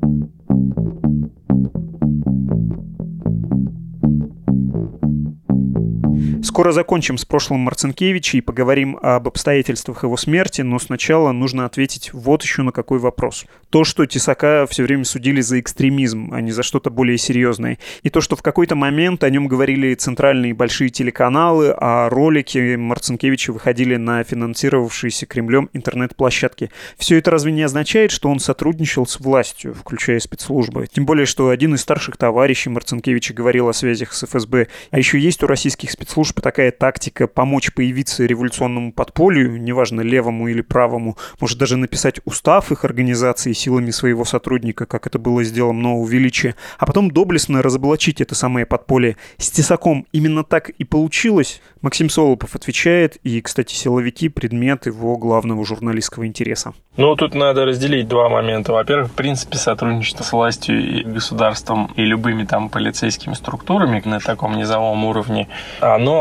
Скоро 6.47 6.71
закончим 6.71 7.17
с 7.17 7.25
прошлым 7.25 7.59
Марцинкевича 7.59 8.37
и 8.37 8.41
поговорим 8.41 8.97
об 9.01 9.27
обстоятельствах 9.27 10.03
его 10.03 10.15
смерти, 10.15 10.61
но 10.61 10.79
сначала 10.79 11.33
нужно 11.33 11.65
ответить 11.65 12.13
вот 12.13 12.41
еще 12.41 12.61
на 12.61 12.71
какой 12.71 12.99
вопрос. 12.99 13.45
То, 13.69 13.83
что 13.83 14.05
Тесака 14.05 14.65
все 14.69 14.83
время 14.83 15.03
судили 15.03 15.41
за 15.41 15.59
экстремизм, 15.59 16.29
а 16.31 16.39
не 16.39 16.53
за 16.53 16.63
что-то 16.63 16.89
более 16.89 17.17
серьезное. 17.17 17.79
И 18.01 18.09
то, 18.09 18.21
что 18.21 18.37
в 18.37 18.41
какой-то 18.41 18.75
момент 18.75 19.25
о 19.25 19.29
нем 19.29 19.49
говорили 19.49 19.93
центральные 19.93 20.53
большие 20.53 20.89
телеканалы, 20.89 21.75
а 21.77 22.07
ролики 22.07 22.77
Марцинкевича 22.77 23.51
выходили 23.51 23.97
на 23.97 24.23
финансировавшиеся 24.23 25.25
Кремлем 25.25 25.69
интернет-площадки. 25.73 26.71
Все 26.97 27.17
это 27.17 27.29
разве 27.29 27.51
не 27.51 27.63
означает, 27.63 28.11
что 28.11 28.29
он 28.29 28.39
сотрудничал 28.39 29.05
с 29.05 29.19
властью, 29.19 29.73
включая 29.73 30.21
спецслужбы? 30.21 30.87
Тем 30.89 31.05
более, 31.05 31.25
что 31.25 31.49
один 31.49 31.75
из 31.75 31.81
старших 31.81 32.15
товарищей 32.15 32.69
Марцинкевича 32.69 33.33
говорил 33.33 33.67
о 33.67 33.73
связях 33.73 34.13
с 34.13 34.25
ФСБ. 34.25 34.67
А 34.91 34.97
еще 34.97 35.19
есть 35.19 35.43
у 35.43 35.47
российских 35.47 35.91
спецслужб 35.91 36.36
такая 36.41 36.71
тактика 36.71 37.27
помочь 37.27 37.73
появиться 37.73 38.25
революционному 38.25 38.93
подполью, 38.93 39.57
неважно 39.57 40.01
левому 40.01 40.47
или 40.47 40.61
правому, 40.61 41.17
может 41.39 41.57
даже 41.57 41.77
написать 41.77 42.19
устав 42.25 42.71
их 42.71 42.85
организации 42.85 43.53
силами 43.53 43.91
своего 43.91 44.25
сотрудника, 44.25 44.85
как 44.85 45.07
это 45.07 45.19
было 45.19 45.43
сделано 45.43 45.81
Нового 45.81 46.07
Величия, 46.07 46.55
а 46.79 46.85
потом 46.85 47.11
доблестно 47.11 47.61
разоблачить 47.61 48.21
это 48.21 48.35
самое 48.35 48.65
подполье. 48.65 49.17
С 49.37 49.51
Тесаком 49.51 50.07
именно 50.11 50.43
так 50.43 50.69
и 50.69 50.83
получилось. 50.83 51.61
Максим 51.81 52.09
Солопов 52.09 52.55
отвечает, 52.55 53.17
и, 53.23 53.41
кстати, 53.41 53.73
силовики– 53.73 54.29
предмет 54.37 54.85
его 54.85 55.17
главного 55.17 55.65
журналистского 55.65 56.27
интереса. 56.27 56.73
Ну, 56.95 57.15
тут 57.15 57.33
надо 57.33 57.65
разделить 57.65 58.07
два 58.07 58.29
момента. 58.29 58.71
Во-первых, 58.71 59.09
в 59.09 59.13
принципе, 59.13 59.57
сотрудничество 59.57 60.23
с 60.23 60.31
властью 60.31 60.79
и 60.79 61.03
государством 61.03 61.91
и 61.95 62.03
любыми 62.03 62.43
там 62.43 62.69
полицейскими 62.69 63.33
структурами 63.33 64.01
на 64.05 64.19
таком 64.19 64.57
низовом 64.57 65.05
уровне, 65.05 65.47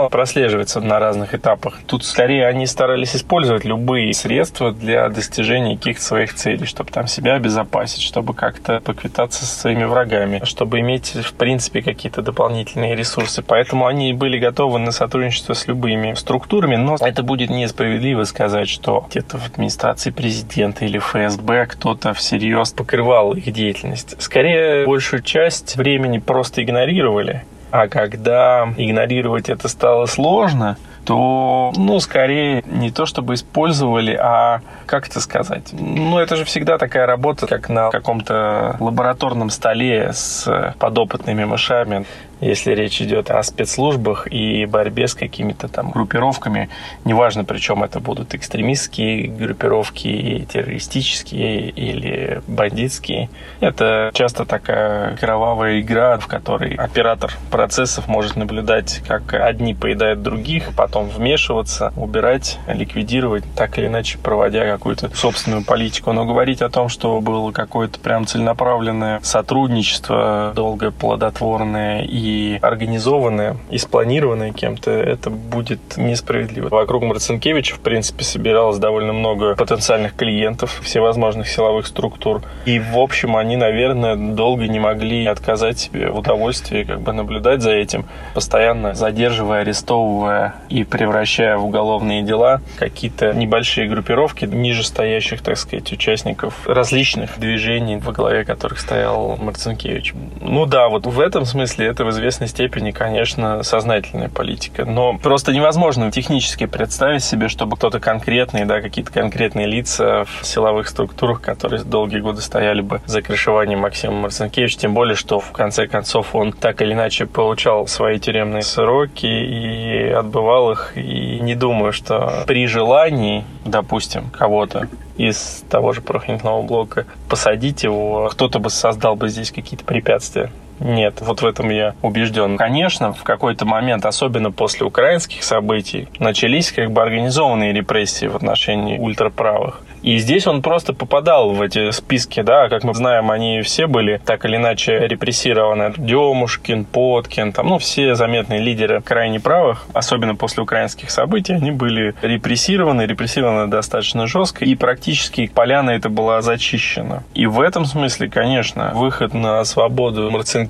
оно 0.00 0.08
прослеживается 0.08 0.80
на 0.80 0.98
разных 0.98 1.34
этапах. 1.34 1.80
Тут 1.86 2.04
скорее 2.04 2.46
они 2.46 2.66
старались 2.66 3.16
использовать 3.16 3.64
любые 3.64 4.12
средства 4.14 4.72
для 4.72 5.08
достижения 5.08 5.76
каких-то 5.76 6.02
своих 6.02 6.34
целей, 6.34 6.66
чтобы 6.66 6.90
там 6.90 7.06
себя 7.06 7.34
обезопасить, 7.34 8.02
чтобы 8.02 8.34
как-то 8.34 8.80
поквитаться 8.80 9.44
со 9.44 9.60
своими 9.60 9.84
врагами, 9.84 10.42
чтобы 10.44 10.80
иметь, 10.80 11.14
в 11.14 11.34
принципе, 11.34 11.82
какие-то 11.82 12.22
дополнительные 12.22 12.94
ресурсы. 12.94 13.42
Поэтому 13.42 13.86
они 13.86 14.12
были 14.12 14.38
готовы 14.38 14.78
на 14.78 14.92
сотрудничество 14.92 15.54
с 15.54 15.66
любыми 15.66 16.14
структурами, 16.14 16.76
но 16.76 16.96
это 17.00 17.22
будет 17.22 17.50
несправедливо 17.50 18.24
сказать, 18.24 18.68
что 18.68 19.06
где-то 19.10 19.38
в 19.38 19.46
администрации 19.46 20.10
президента 20.10 20.84
или 20.84 20.98
ФСБ 20.98 21.66
кто-то 21.66 22.14
всерьез 22.14 22.72
покрывал 22.72 23.32
их 23.32 23.52
деятельность. 23.52 24.20
Скорее, 24.20 24.86
большую 24.86 25.22
часть 25.22 25.76
времени 25.76 26.18
просто 26.18 26.62
игнорировали. 26.62 27.44
А 27.70 27.88
когда 27.88 28.72
игнорировать 28.76 29.48
это 29.48 29.68
стало 29.68 30.06
сложно, 30.06 30.76
то, 31.04 31.72
ну, 31.76 32.00
скорее 32.00 32.64
не 32.66 32.90
то 32.90 33.06
чтобы 33.06 33.34
использовали, 33.34 34.12
а 34.12 34.60
как 34.86 35.06
это 35.08 35.20
сказать? 35.20 35.68
Ну, 35.72 36.18
это 36.18 36.34
же 36.34 36.44
всегда 36.44 36.78
такая 36.78 37.06
работа, 37.06 37.46
как 37.46 37.68
на 37.68 37.90
каком-то 37.90 38.76
лабораторном 38.80 39.50
столе 39.50 40.10
с 40.12 40.74
подопытными 40.80 41.44
мышами 41.44 42.06
если 42.40 42.72
речь 42.72 43.00
идет 43.00 43.30
о 43.30 43.42
спецслужбах 43.42 44.26
и 44.30 44.66
борьбе 44.66 45.08
с 45.08 45.14
какими-то 45.14 45.68
там 45.68 45.90
группировками, 45.90 46.68
неважно, 47.04 47.44
причем 47.44 47.82
это 47.82 48.00
будут 48.00 48.34
экстремистские 48.34 49.28
группировки, 49.28 50.46
террористические 50.50 51.70
или 51.70 52.42
бандитские. 52.46 53.30
Это 53.60 54.10
часто 54.14 54.44
такая 54.44 55.16
кровавая 55.16 55.80
игра, 55.80 56.18
в 56.18 56.26
которой 56.26 56.74
оператор 56.74 57.32
процессов 57.50 58.08
может 58.08 58.36
наблюдать, 58.36 59.02
как 59.06 59.34
одни 59.34 59.74
поедают 59.74 60.22
других, 60.22 60.74
потом 60.76 61.08
вмешиваться, 61.08 61.92
убирать, 61.96 62.58
ликвидировать, 62.66 63.44
так 63.54 63.78
или 63.78 63.86
иначе 63.86 64.18
проводя 64.18 64.64
какую-то 64.66 65.14
собственную 65.14 65.64
политику. 65.64 66.12
Но 66.12 66.24
говорить 66.24 66.62
о 66.62 66.68
том, 66.68 66.88
что 66.88 67.20
было 67.20 67.52
какое-то 67.52 67.98
прям 67.98 68.26
целенаправленное 68.26 69.20
сотрудничество, 69.22 70.52
долгое, 70.54 70.90
плодотворное 70.90 72.02
и 72.02 72.25
и 72.26 72.58
организованное, 72.60 73.56
и 73.70 73.78
спланированное 73.78 74.52
кем-то, 74.52 74.90
это 74.90 75.30
будет 75.30 75.96
несправедливо. 75.96 76.68
Вокруг 76.68 77.04
Марцинкевича, 77.04 77.76
в 77.76 77.80
принципе, 77.80 78.24
собиралось 78.24 78.78
довольно 78.78 79.12
много 79.12 79.54
потенциальных 79.54 80.16
клиентов 80.16 80.80
всевозможных 80.82 81.48
силовых 81.48 81.86
структур. 81.86 82.42
И, 82.64 82.80
в 82.80 82.98
общем, 82.98 83.36
они, 83.36 83.56
наверное, 83.56 84.16
долго 84.16 84.66
не 84.66 84.80
могли 84.80 85.24
отказать 85.26 85.78
себе 85.78 86.10
в 86.10 86.18
удовольствии 86.18 86.82
как 86.82 87.00
бы 87.00 87.12
наблюдать 87.12 87.62
за 87.62 87.70
этим, 87.70 88.06
постоянно 88.34 88.94
задерживая, 88.94 89.60
арестовывая 89.60 90.56
и 90.68 90.82
превращая 90.82 91.56
в 91.56 91.64
уголовные 91.64 92.22
дела 92.22 92.60
какие-то 92.76 93.32
небольшие 93.34 93.88
группировки 93.88 94.46
ниже 94.46 94.82
стоящих, 94.84 95.42
так 95.42 95.56
сказать, 95.58 95.92
участников 95.92 96.66
различных 96.66 97.38
движений, 97.38 97.98
во 97.98 98.12
главе 98.12 98.44
которых 98.44 98.80
стоял 98.80 99.36
Марцинкевич. 99.36 100.12
Ну 100.40 100.66
да, 100.66 100.88
вот 100.88 101.06
в 101.06 101.20
этом 101.20 101.44
смысле 101.44 101.86
это 101.86 102.04
известной 102.16 102.48
степени, 102.48 102.90
конечно, 102.90 103.62
сознательная 103.62 104.28
политика. 104.28 104.84
Но 104.84 105.16
просто 105.18 105.52
невозможно 105.52 106.10
технически 106.10 106.66
представить 106.66 107.22
себе, 107.22 107.48
чтобы 107.48 107.76
кто-то 107.76 108.00
конкретный, 108.00 108.64
да, 108.64 108.80
какие-то 108.80 109.12
конкретные 109.12 109.66
лица 109.66 110.24
в 110.24 110.46
силовых 110.46 110.88
структурах, 110.88 111.40
которые 111.40 111.84
долгие 111.84 112.20
годы 112.20 112.40
стояли 112.40 112.80
бы 112.80 113.00
за 113.06 113.22
крышеванием 113.22 113.80
Максима 113.80 114.14
Марцинкевича, 114.14 114.78
тем 114.78 114.94
более, 114.94 115.14
что 115.14 115.40
в 115.40 115.52
конце 115.52 115.86
концов 115.86 116.34
он 116.34 116.52
так 116.52 116.82
или 116.82 116.94
иначе 116.94 117.26
получал 117.26 117.86
свои 117.86 118.18
тюремные 118.18 118.62
сроки 118.62 119.26
и 119.26 120.08
отбывал 120.08 120.72
их. 120.72 120.92
И 120.96 121.38
не 121.40 121.54
думаю, 121.54 121.92
что 121.92 122.44
при 122.46 122.66
желании, 122.66 123.44
допустим, 123.64 124.30
кого-то 124.30 124.88
из 125.16 125.64
того 125.70 125.92
же 125.92 126.00
прохнитного 126.00 126.62
блока 126.62 127.06
посадить 127.28 127.82
его, 127.84 128.28
кто-то 128.30 128.58
бы 128.58 128.70
создал 128.70 129.16
бы 129.16 129.28
здесь 129.28 129.50
какие-то 129.50 129.84
препятствия. 129.84 130.50
Нет, 130.80 131.20
вот 131.20 131.42
в 131.42 131.46
этом 131.46 131.70
я 131.70 131.94
убежден. 132.02 132.56
Конечно, 132.56 133.12
в 133.12 133.22
какой-то 133.22 133.64
момент, 133.64 134.04
особенно 134.06 134.50
после 134.50 134.86
украинских 134.86 135.42
событий, 135.42 136.08
начались 136.18 136.72
как 136.72 136.90
бы 136.90 137.02
организованные 137.02 137.72
репрессии 137.72 138.26
в 138.26 138.36
отношении 138.36 138.98
ультраправых. 138.98 139.80
И 140.02 140.18
здесь 140.18 140.46
он 140.46 140.62
просто 140.62 140.92
попадал 140.92 141.50
в 141.50 141.60
эти 141.60 141.90
списки, 141.90 142.42
да, 142.42 142.68
как 142.68 142.84
мы 142.84 142.94
знаем, 142.94 143.30
они 143.30 143.62
все 143.62 143.86
были 143.88 144.20
так 144.24 144.44
или 144.44 144.56
иначе 144.56 144.98
репрессированы. 144.98 145.94
Демушкин, 145.96 146.84
Поткин, 146.84 147.52
там, 147.52 147.68
ну, 147.68 147.78
все 147.78 148.14
заметные 148.14 148.60
лидеры 148.60 149.00
крайне 149.00 149.40
правых, 149.40 149.86
особенно 149.94 150.36
после 150.36 150.62
украинских 150.62 151.10
событий, 151.10 151.54
они 151.54 151.72
были 151.72 152.14
репрессированы, 152.22 153.02
репрессированы 153.02 153.66
достаточно 153.68 154.28
жестко, 154.28 154.64
и 154.64 154.76
практически 154.76 155.48
поляна 155.48 155.90
это 155.90 156.08
была 156.08 156.40
зачищена. 156.40 157.24
И 157.34 157.46
в 157.46 157.60
этом 157.60 157.84
смысле, 157.84 158.28
конечно, 158.28 158.92
выход 158.94 159.34
на 159.34 159.64
свободу 159.64 160.30
Марцинкевича, 160.30 160.65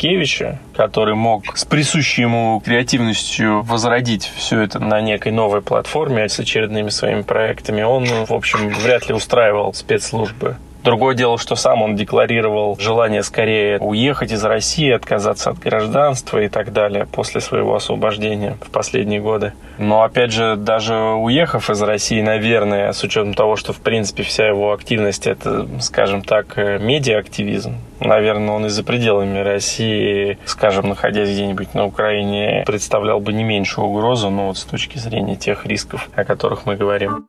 который 0.75 1.15
мог 1.15 1.57
с 1.57 1.65
присущей 1.65 2.23
ему 2.23 2.63
креативностью 2.65 3.63
возродить 3.63 4.31
все 4.37 4.61
это 4.61 4.79
на 4.79 5.01
некой 5.01 5.33
новой 5.33 5.63
платформе 5.63 6.29
с 6.29 6.39
очередными 6.39 6.91
своими 6.91 7.23
проектами, 7.23 7.83
он, 7.83 8.07
в 8.07 8.33
общем, 8.33 8.69
вряд 8.71 9.09
ли 9.09 9.15
устраивал 9.15 9.75
спецслужбы. 9.75 10.57
Другое 10.87 11.17
дело, 11.17 11.37
что 11.37 11.57
сам 11.57 11.83
он 11.83 11.97
декларировал 11.97 12.77
желание 12.79 13.25
скорее 13.25 13.81
уехать 13.81 14.31
из 14.31 14.45
России, 14.45 14.89
отказаться 14.93 15.51
от 15.51 15.59
гражданства 15.59 16.39
и 16.39 16.49
так 16.49 16.73
далее 16.73 17.09
после 17.11 17.41
своего 17.41 17.75
освобождения 17.75 18.57
в 18.65 18.71
последние 18.71 19.21
годы. 19.21 19.53
Но 19.79 20.05
опять 20.05 20.31
же, 20.31 20.55
даже 20.55 20.95
уехав 20.95 21.71
из 21.71 21.83
России, 21.83 22.23
наверное, 22.23 22.93
с 22.93 23.03
учетом 23.03 23.35
того, 23.35 23.57
что 23.57 23.73
в 23.73 23.81
принципе 23.81 24.23
вся 24.23 24.47
его 24.47 24.73
активность 24.73 25.27
это, 25.27 25.67
скажем 25.81 26.23
так, 26.23 26.57
э, 26.57 26.79
медиа-активизм, 26.79 27.75
наверное, 27.99 28.55
он 28.55 28.67
и 28.67 28.69
за 28.69 28.85
пределами 28.85 29.41
России, 29.41 30.39
скажем, 30.45 30.89
находясь 30.89 31.31
где-нибудь 31.31 31.75
на 31.75 31.85
Украине, 31.85 32.63
представлял 32.65 33.19
бы 33.19 33.33
не 33.33 33.43
меньшую 33.43 33.89
угрозу, 33.89 34.31
но 34.31 34.47
вот 34.47 34.59
с 34.59 34.63
точки 34.63 34.99
зрения 34.99 35.35
тех 35.35 35.67
рисков, 35.67 36.09
о 36.15 36.23
которых 36.23 36.65
мы 36.65 36.77
говорим. 36.77 37.27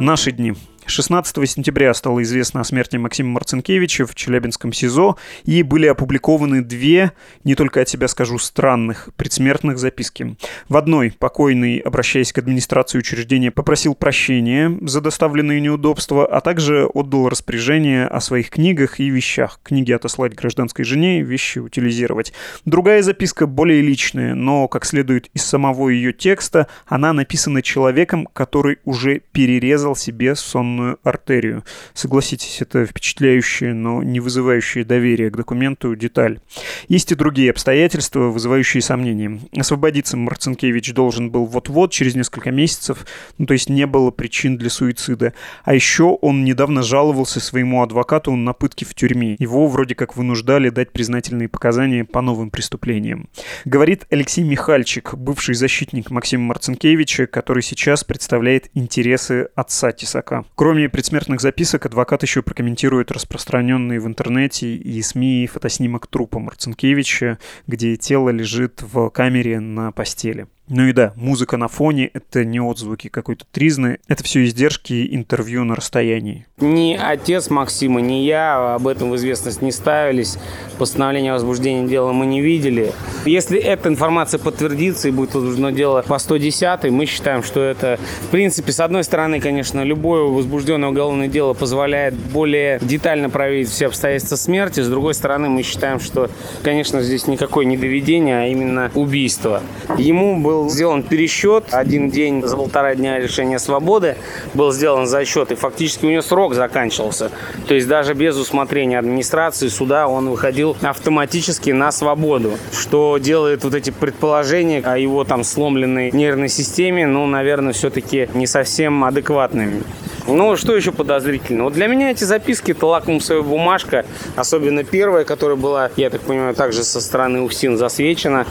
Наши 0.00 0.32
дни. 0.32 0.54
16 0.86 1.50
сентября 1.50 1.92
стало 1.94 2.22
известно 2.22 2.60
о 2.60 2.64
смерти 2.64 2.96
Максима 2.96 3.30
Марцинкевича 3.30 4.06
в 4.06 4.14
Челябинском 4.14 4.72
СИЗО, 4.72 5.16
и 5.44 5.64
были 5.64 5.86
опубликованы 5.86 6.62
две, 6.62 7.12
не 7.42 7.56
только 7.56 7.80
от 7.80 7.88
себя 7.88 8.06
скажу, 8.06 8.38
странных 8.38 9.08
предсмертных 9.16 9.78
записки. 9.78 10.36
В 10.68 10.76
одной 10.76 11.12
покойный, 11.18 11.78
обращаясь 11.78 12.32
к 12.32 12.38
администрации 12.38 12.98
учреждения, 12.98 13.50
попросил 13.50 13.96
прощения 13.96 14.78
за 14.82 15.00
доставленные 15.00 15.60
неудобства, 15.60 16.24
а 16.24 16.40
также 16.40 16.86
отдал 16.86 17.28
распоряжение 17.28 18.06
о 18.06 18.20
своих 18.20 18.50
книгах 18.50 19.00
и 19.00 19.10
вещах. 19.10 19.60
Книги 19.64 19.90
отослать 19.90 20.34
гражданской 20.34 20.84
жене, 20.84 21.22
вещи 21.22 21.58
утилизировать. 21.58 22.32
Другая 22.64 23.02
записка 23.02 23.48
более 23.48 23.82
личная, 23.82 24.34
но, 24.34 24.68
как 24.68 24.84
следует 24.84 25.30
из 25.34 25.42
самого 25.42 25.88
ее 25.88 26.12
текста, 26.12 26.68
она 26.86 27.12
написана 27.12 27.60
человеком, 27.60 28.28
который 28.32 28.78
уже 28.84 29.20
перерезал 29.32 29.96
себе 29.96 30.36
сонную 30.36 30.75
сонную 30.76 30.98
артерию. 31.02 31.64
Согласитесь, 31.94 32.60
это 32.60 32.84
впечатляющая, 32.84 33.72
но 33.72 34.02
не 34.02 34.20
вызывающая 34.20 34.84
доверия 34.84 35.30
к 35.30 35.36
документу 35.36 35.96
деталь. 35.96 36.40
Есть 36.88 37.12
и 37.12 37.14
другие 37.14 37.50
обстоятельства, 37.50 38.28
вызывающие 38.28 38.82
сомнения. 38.82 39.40
Освободиться 39.56 40.16
Марцинкевич 40.16 40.92
должен 40.92 41.30
был 41.30 41.46
вот-вот, 41.46 41.92
через 41.92 42.14
несколько 42.14 42.50
месяцев, 42.50 43.06
ну 43.38 43.46
то 43.46 43.54
есть 43.54 43.68
не 43.70 43.86
было 43.86 44.10
причин 44.10 44.58
для 44.58 44.70
суицида. 44.70 45.32
А 45.64 45.74
еще 45.74 46.04
он 46.20 46.44
недавно 46.44 46.82
жаловался 46.82 47.40
своему 47.40 47.82
адвокату 47.82 48.34
на 48.36 48.52
пытки 48.52 48.84
в 48.84 48.94
тюрьме. 48.94 49.36
Его 49.38 49.66
вроде 49.68 49.94
как 49.94 50.16
вынуждали 50.16 50.68
дать 50.70 50.92
признательные 50.92 51.48
показания 51.48 52.04
по 52.04 52.20
новым 52.20 52.50
преступлениям. 52.50 53.28
Говорит 53.64 54.06
Алексей 54.10 54.44
Михальчик, 54.44 55.14
бывший 55.14 55.54
защитник 55.54 56.10
Максима 56.10 56.44
Марцинкевича, 56.44 57.26
который 57.26 57.62
сейчас 57.62 58.04
представляет 58.04 58.70
интересы 58.74 59.48
отца 59.54 59.92
Тесака. 59.92 60.44
Кроме 60.66 60.88
предсмертных 60.88 61.40
записок, 61.40 61.86
адвокат 61.86 62.24
еще 62.24 62.42
прокомментирует 62.42 63.12
распространенный 63.12 64.00
в 64.00 64.06
интернете 64.08 64.74
и 64.74 65.00
СМИ 65.00 65.46
фотоснимок 65.46 66.08
трупа 66.08 66.40
Марцинкевича, 66.40 67.38
где 67.68 67.96
тело 67.96 68.30
лежит 68.30 68.82
в 68.82 69.10
камере 69.10 69.60
на 69.60 69.92
постели. 69.92 70.48
Ну 70.68 70.88
и 70.88 70.92
да, 70.92 71.12
музыка 71.14 71.56
на 71.56 71.68
фоне— 71.68 72.10
это 72.14 72.44
не 72.44 72.58
отзвуки 72.60 73.08
какой-то 73.08 73.44
тризны, 73.52 73.98
это 74.08 74.24
все 74.24 74.44
издержки 74.44 75.14
интервью 75.14 75.62
на 75.62 75.76
расстоянии. 75.76 76.46
Ни 76.58 76.98
отец 77.00 77.50
Максима, 77.50 78.00
ни 78.00 78.24
я 78.24 78.74
об 78.74 78.88
этом 78.88 79.10
в 79.10 79.16
известность 79.16 79.62
не 79.62 79.70
ставились. 79.70 80.38
Постановление 80.78 81.32
о 81.32 81.34
возбуждении 81.34 81.86
дела 81.86 82.12
мы 82.12 82.26
не 82.26 82.40
видели. 82.40 82.92
Если 83.24 83.58
эта 83.58 83.88
информация 83.88 84.38
подтвердится 84.38 85.08
и 85.08 85.10
будет 85.12 85.34
возбуждено 85.34 85.70
дело 85.70 86.02
по 86.02 86.18
110, 86.18 86.90
мы 86.90 87.06
считаем, 87.06 87.42
что 87.44 87.62
это, 87.62 87.98
в 88.22 88.30
принципе, 88.30 88.72
с 88.72 88.80
одной 88.80 89.04
стороны, 89.04 89.40
конечно, 89.40 89.82
любое 89.82 90.22
возбужденное 90.22 90.88
уголовное 90.88 91.28
дело 91.28 91.52
позволяет 91.52 92.14
более 92.14 92.80
детально 92.80 93.30
проверить 93.30 93.68
все 93.68 93.86
обстоятельства 93.86 94.36
смерти. 94.36 94.80
С 94.80 94.88
другой 94.88 95.14
стороны, 95.14 95.48
мы 95.48 95.62
считаем, 95.62 96.00
что, 96.00 96.28
конечно, 96.62 97.02
здесь 97.02 97.26
никакое 97.26 97.66
не 97.66 97.76
доведение, 97.76 98.38
а 98.40 98.46
именно 98.46 98.90
убийство. 98.94 99.62
Ему 99.98 100.40
был 100.40 100.55
был 100.56 100.70
сделан 100.70 101.02
пересчет. 101.02 101.64
Один 101.72 102.10
день 102.10 102.42
за 102.42 102.56
полтора 102.56 102.94
дня 102.94 103.18
лишения 103.18 103.58
свободы 103.58 104.16
был 104.54 104.72
сделан 104.72 105.06
засчет, 105.06 105.52
и 105.52 105.54
фактически 105.54 106.06
у 106.06 106.10
него 106.10 106.22
срок 106.22 106.54
заканчивался. 106.54 107.30
То 107.68 107.74
есть 107.74 107.86
даже 107.86 108.14
без 108.14 108.36
усмотрения 108.36 108.98
администрации 108.98 109.68
суда 109.68 110.08
он 110.08 110.30
выходил 110.30 110.76
автоматически 110.82 111.70
на 111.70 111.92
свободу, 111.92 112.52
что 112.72 113.18
делает 113.18 113.64
вот 113.64 113.74
эти 113.74 113.90
предположения 113.90 114.80
о 114.80 114.96
его 114.96 115.24
там 115.24 115.44
сломленной 115.44 116.10
нервной 116.10 116.48
системе, 116.48 117.06
ну, 117.06 117.26
наверное, 117.26 117.72
все-таки 117.72 118.28
не 118.34 118.46
совсем 118.46 119.04
адекватными. 119.04 119.82
Ну, 120.28 120.56
что 120.56 120.74
еще 120.74 120.90
подозрительно? 120.90 121.64
Вот 121.64 121.74
для 121.74 121.86
меня 121.86 122.10
эти 122.10 122.24
записки 122.24 122.72
это 122.72 122.86
лакмусовая 122.86 123.42
бумажка, 123.42 124.04
особенно 124.34 124.82
первая, 124.82 125.24
которая 125.24 125.56
была, 125.56 125.90
я 125.96 126.10
так 126.10 126.20
понимаю, 126.22 126.52
также 126.54 126.82
со 126.82 127.00
стороны 127.00 127.42
УФСИН 127.42 127.76
засвечена, 127.76 128.44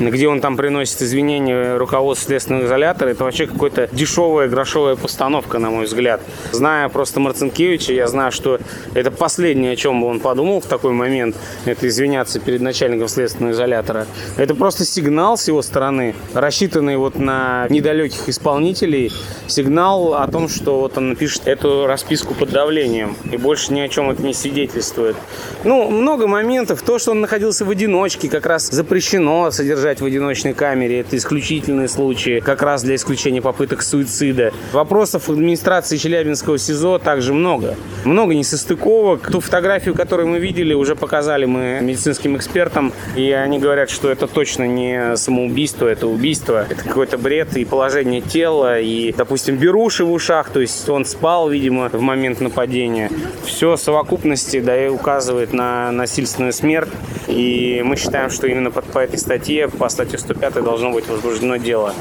где 0.00 0.26
он 0.28 0.40
там 0.40 0.56
приносит 0.56 1.02
извинения 1.02 1.76
руководству 1.76 2.28
следственного 2.28 2.64
изолятора. 2.64 3.10
Это 3.10 3.24
вообще 3.24 3.46
какая-то 3.46 3.90
дешевая 3.92 4.48
грошовая 4.48 4.96
постановка, 4.96 5.58
на 5.58 5.68
мой 5.70 5.84
взгляд. 5.84 6.22
Зная 6.52 6.88
просто 6.88 7.20
Марцинкевича, 7.20 7.92
я 7.92 8.06
знаю, 8.06 8.32
что 8.32 8.58
это 8.94 9.10
последнее, 9.10 9.72
о 9.72 9.76
чем 9.76 10.02
он 10.04 10.20
подумал 10.20 10.60
в 10.60 10.66
такой 10.66 10.92
момент, 10.92 11.36
это 11.66 11.88
извиняться 11.88 12.40
перед 12.40 12.62
начальником 12.62 13.08
следственного 13.08 13.52
изолятора. 13.52 14.06
Это 14.38 14.54
просто 14.54 14.86
сигнал 14.86 15.36
с 15.36 15.46
его 15.46 15.60
стороны, 15.60 16.14
рассчитанный 16.32 16.96
вот 16.96 17.18
на 17.18 17.66
недалеких 17.68 18.30
исполнителей, 18.30 19.12
сигнал 19.46 20.14
о 20.14 20.26
том, 20.26 20.48
что 20.48 20.80
вот 20.80 20.96
он 20.96 21.17
пишет 21.18 21.46
эту 21.46 21.86
расписку 21.86 22.34
под 22.34 22.50
давлением, 22.50 23.16
и 23.30 23.36
больше 23.36 23.72
ни 23.72 23.80
о 23.80 23.88
чем 23.88 24.10
это 24.10 24.22
не 24.22 24.32
свидетельствует. 24.32 25.16
Ну, 25.64 25.90
много 25.90 26.26
моментов. 26.26 26.82
То, 26.82 26.98
что 26.98 27.10
он 27.10 27.20
находился 27.20 27.64
в 27.64 27.70
одиночке, 27.70 28.28
как 28.28 28.46
раз 28.46 28.68
запрещено 28.68 29.50
содержать 29.50 30.00
в 30.00 30.04
одиночной 30.04 30.54
камере. 30.54 31.00
Это 31.00 31.16
исключительные 31.16 31.88
случаи, 31.88 32.40
как 32.40 32.62
раз 32.62 32.82
для 32.82 32.94
исключения 32.94 33.42
попыток 33.42 33.82
суицида. 33.82 34.52
Вопросов 34.72 35.28
администрации 35.28 35.96
Челябинского 35.96 36.58
СИЗО 36.58 36.98
также 36.98 37.34
много. 37.34 37.76
Много 38.04 38.34
несостыковок. 38.34 39.30
Ту 39.30 39.40
фотографию, 39.40 39.94
которую 39.94 40.28
мы 40.28 40.38
видели, 40.38 40.74
уже 40.74 40.94
показали 40.94 41.44
мы 41.44 41.80
медицинским 41.82 42.36
экспертам, 42.36 42.92
и 43.16 43.32
они 43.32 43.58
говорят, 43.58 43.90
что 43.90 44.10
это 44.10 44.26
точно 44.26 44.66
не 44.66 45.16
самоубийство, 45.16 45.88
это 45.88 46.06
убийство. 46.06 46.66
Это 46.68 46.84
какой-то 46.84 47.18
бред 47.18 47.56
и 47.56 47.64
положение 47.64 48.20
тела, 48.20 48.78
и, 48.80 49.12
допустим, 49.12 49.56
беруши 49.56 50.04
в 50.04 50.12
ушах, 50.12 50.50
то 50.50 50.60
есть 50.60 50.88
он 50.88 51.04
спал, 51.08 51.48
видимо, 51.48 51.88
в 51.88 52.00
момент 52.00 52.40
нападения. 52.40 53.10
Все 53.44 53.76
совокупности 53.76 54.60
да, 54.60 54.86
и 54.86 54.88
указывает 54.88 55.52
на 55.52 55.90
насильственную 55.90 56.52
смерть. 56.52 56.90
И 57.26 57.82
мы 57.84 57.96
считаем, 57.96 58.30
что 58.30 58.46
именно 58.46 58.70
по, 58.70 58.82
по 58.82 58.98
этой 58.98 59.18
статье, 59.18 59.68
по 59.68 59.88
статье 59.88 60.18
105 60.18 60.62
должно 60.62 60.92
быть 60.92 61.08
возбуждено 61.08 61.56
дело. 61.56 61.94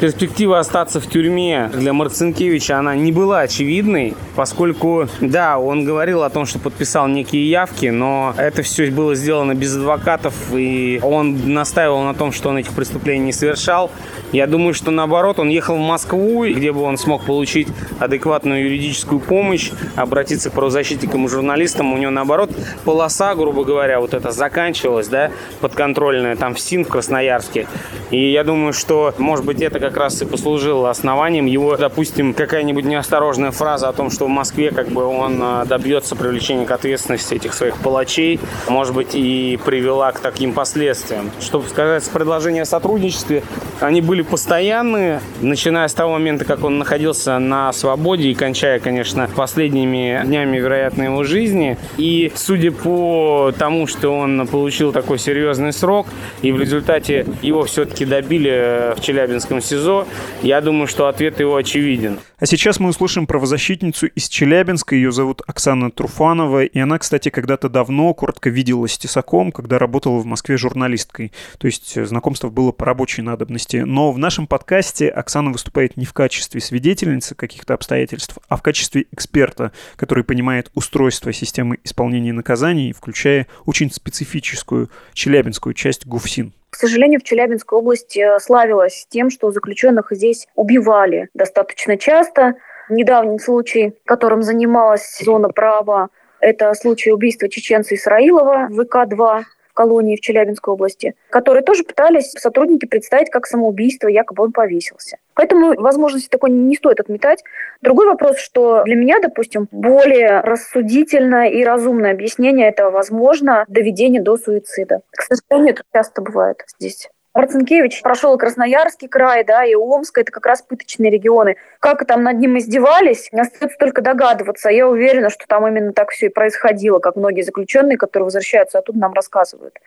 Перспектива 0.00 0.58
остаться 0.58 1.00
в 1.00 1.06
тюрьме 1.06 1.70
для 1.72 1.92
Марцинкевича, 1.92 2.78
она 2.78 2.96
не 2.96 3.12
была 3.12 3.40
очевидной, 3.40 4.14
поскольку, 4.34 5.08
да, 5.20 5.58
он 5.58 5.84
говорил 5.84 6.24
о 6.24 6.30
том, 6.30 6.44
что 6.44 6.58
подписал 6.58 7.06
некие 7.06 7.48
явки, 7.48 7.86
но 7.86 8.34
это 8.36 8.62
все 8.62 8.90
было 8.90 9.14
сделано 9.14 9.54
без 9.54 9.76
адвокатов, 9.76 10.34
и 10.52 10.98
он 11.02 11.52
настаивал 11.54 12.02
на 12.02 12.14
том, 12.14 12.32
что 12.32 12.48
он 12.48 12.58
этих 12.58 12.72
преступлений 12.72 13.26
не 13.26 13.32
совершал. 13.32 13.90
Я 14.32 14.46
думаю, 14.46 14.74
что 14.74 14.90
наоборот, 14.90 15.38
он 15.38 15.48
ехал 15.50 15.76
в 15.76 15.80
Москву, 15.80 16.46
где 16.46 16.72
бы 16.72 16.82
он 16.82 16.98
смог 16.98 17.24
получить 17.24 17.68
адекватную 18.00 18.64
юридическую 18.64 19.20
помощь, 19.20 19.70
обратиться 19.94 20.50
к 20.50 20.54
правозащитникам 20.54 21.26
и 21.26 21.28
журналистам. 21.28 21.92
У 21.92 21.96
него 21.98 22.10
наоборот 22.10 22.50
полоса, 22.84 23.34
грубо 23.34 23.64
говоря, 23.64 24.00
вот 24.00 24.14
это 24.14 24.32
заканчивалась, 24.32 25.08
да, 25.08 25.30
подконтрольная 25.60 26.34
там 26.36 26.54
в 26.54 26.60
СИН 26.60 26.84
в 26.84 26.88
Красноярске. 26.88 27.66
И 28.10 28.32
я 28.32 28.42
думаю, 28.42 28.72
что, 28.72 29.14
может 29.18 29.44
быть, 29.44 29.60
это 29.62 29.71
как 29.78 29.96
раз 29.96 30.20
и 30.22 30.24
послужило 30.24 30.90
основанием 30.90 31.46
его, 31.46 31.76
допустим, 31.76 32.34
какая-нибудь 32.34 32.84
неосторожная 32.84 33.50
фраза 33.50 33.88
о 33.88 33.92
том, 33.92 34.10
что 34.10 34.26
в 34.26 34.28
Москве 34.28 34.70
как 34.70 34.88
бы 34.88 35.04
он 35.04 35.40
а, 35.42 35.64
добьется 35.64 36.16
привлечения 36.16 36.66
к 36.66 36.70
ответственности 36.70 37.34
этих 37.34 37.54
своих 37.54 37.76
палачей, 37.78 38.40
может 38.68 38.94
быть, 38.94 39.14
и 39.14 39.58
привела 39.64 40.12
к 40.12 40.20
таким 40.20 40.52
последствиям. 40.52 41.30
Чтобы 41.40 41.68
сказать, 41.68 42.08
предложения 42.10 42.62
о 42.62 42.66
сотрудничестве, 42.66 43.42
они 43.80 44.00
были 44.00 44.22
постоянные, 44.22 45.20
начиная 45.40 45.88
с 45.88 45.94
того 45.94 46.12
момента, 46.12 46.44
как 46.44 46.64
он 46.64 46.78
находился 46.78 47.38
на 47.38 47.72
свободе 47.72 48.28
и 48.28 48.34
кончая, 48.34 48.78
конечно, 48.78 49.28
последними 49.34 50.20
днями, 50.24 50.58
вероятно, 50.58 51.04
его 51.04 51.24
жизни. 51.24 51.78
И 51.96 52.32
судя 52.34 52.70
по 52.72 53.52
тому, 53.58 53.86
что 53.86 54.10
он 54.10 54.46
получил 54.46 54.92
такой 54.92 55.18
серьезный 55.18 55.72
срок, 55.72 56.06
и 56.42 56.52
в 56.52 56.60
результате 56.60 57.26
его 57.40 57.64
все-таки 57.64 58.04
добили 58.04 58.94
в 58.96 59.00
Челябинском 59.00 59.61
СИЗО, 59.62 60.06
я 60.42 60.60
думаю, 60.60 60.86
что 60.86 61.08
ответ 61.08 61.40
его 61.40 61.56
очевиден. 61.56 62.18
А 62.38 62.46
сейчас 62.46 62.80
мы 62.80 62.88
услышим 62.90 63.26
правозащитницу 63.26 64.06
из 64.06 64.28
Челябинска. 64.28 64.96
Ее 64.96 65.12
зовут 65.12 65.42
Оксана 65.46 65.90
Труфанова. 65.90 66.64
И 66.64 66.78
она, 66.78 66.98
кстати, 66.98 67.28
когда-то 67.28 67.68
давно 67.68 68.12
коротко 68.14 68.50
виделась 68.50 68.94
с 68.94 68.98
Тесаком, 68.98 69.52
когда 69.52 69.78
работала 69.78 70.18
в 70.18 70.26
Москве 70.26 70.56
журналисткой. 70.56 71.32
То 71.58 71.66
есть 71.66 71.96
э, 71.96 72.04
знакомство 72.04 72.48
было 72.48 72.72
по 72.72 72.84
рабочей 72.84 73.22
надобности. 73.22 73.76
Но 73.76 74.10
в 74.10 74.18
нашем 74.18 74.46
подкасте 74.46 75.08
Оксана 75.08 75.52
выступает 75.52 75.96
не 75.96 76.04
в 76.04 76.12
качестве 76.12 76.60
свидетельницы 76.60 77.34
каких-то 77.34 77.74
обстоятельств, 77.74 78.38
а 78.48 78.56
в 78.56 78.62
качестве 78.62 79.06
эксперта, 79.12 79.72
который 79.96 80.24
понимает 80.24 80.70
устройство 80.74 81.32
системы 81.32 81.78
исполнения 81.84 82.32
наказаний, 82.32 82.92
включая 82.92 83.46
очень 83.66 83.92
специфическую 83.92 84.90
челябинскую 85.12 85.74
часть 85.74 86.06
ГУФСИН. 86.06 86.52
К 86.72 86.76
сожалению, 86.76 87.20
в 87.20 87.22
Челябинской 87.22 87.78
области 87.78 88.18
э, 88.18 88.40
славилась 88.40 89.06
тем, 89.10 89.28
что 89.28 89.50
заключенных 89.50 90.06
здесь 90.10 90.48
убивали 90.54 91.28
достаточно 91.34 91.98
часто. 91.98 92.54
Недавний 92.88 93.38
случай, 93.38 93.94
которым 94.06 94.42
занималась 94.42 95.18
зона 95.22 95.50
права, 95.50 96.08
это 96.40 96.72
случай 96.72 97.12
убийства 97.12 97.50
чеченца 97.50 97.94
Исраилова 97.94 98.68
в 98.70 98.80
ВК-2. 98.80 99.42
Колонии 99.74 100.16
в 100.16 100.20
Челябинской 100.20 100.74
области, 100.74 101.14
которые 101.30 101.62
тоже 101.62 101.84
пытались 101.84 102.32
сотрудники 102.32 102.86
представить 102.86 103.30
как 103.30 103.46
самоубийство, 103.46 104.08
якобы 104.08 104.44
он 104.44 104.52
повесился. 104.52 105.18
Поэтому 105.34 105.74
возможности 105.80 106.28
такой 106.28 106.50
не 106.50 106.76
стоит 106.76 107.00
отметать. 107.00 107.42
Другой 107.80 108.06
вопрос, 108.06 108.38
что 108.38 108.82
для 108.84 108.96
меня, 108.96 109.18
допустим, 109.20 109.68
более 109.70 110.40
рассудительное 110.40 111.48
и 111.48 111.64
разумное 111.64 112.12
объяснение 112.12 112.68
этого 112.68 112.90
возможно 112.90 113.64
доведение 113.68 114.22
до 114.22 114.36
суицида. 114.36 115.00
К 115.10 115.22
сожалению, 115.22 115.74
это 115.74 115.82
часто 115.92 116.22
бывает 116.22 116.64
здесь. 116.78 117.08
Марцинкевич 117.34 118.02
прошел 118.02 118.36
Красноярский 118.36 119.08
край, 119.08 119.42
да, 119.42 119.64
и 119.64 119.74
Омск, 119.74 120.18
это 120.18 120.30
как 120.30 120.44
раз 120.44 120.60
пыточные 120.60 121.10
регионы. 121.10 121.56
Как 121.80 122.06
там 122.06 122.22
над 122.22 122.38
ним 122.38 122.58
издевались, 122.58 123.30
остается 123.32 123.78
только 123.78 124.02
догадываться. 124.02 124.68
Я 124.68 124.86
уверена, 124.86 125.30
что 125.30 125.46
там 125.46 125.66
именно 125.66 125.94
так 125.94 126.10
все 126.10 126.26
и 126.26 126.28
происходило, 126.28 126.98
как 126.98 127.16
многие 127.16 127.40
заключенные, 127.40 127.96
которые 127.96 128.24
возвращаются 128.26 128.78
оттуда, 128.78 128.98
нам 128.98 129.14
рассказывают. 129.14 129.78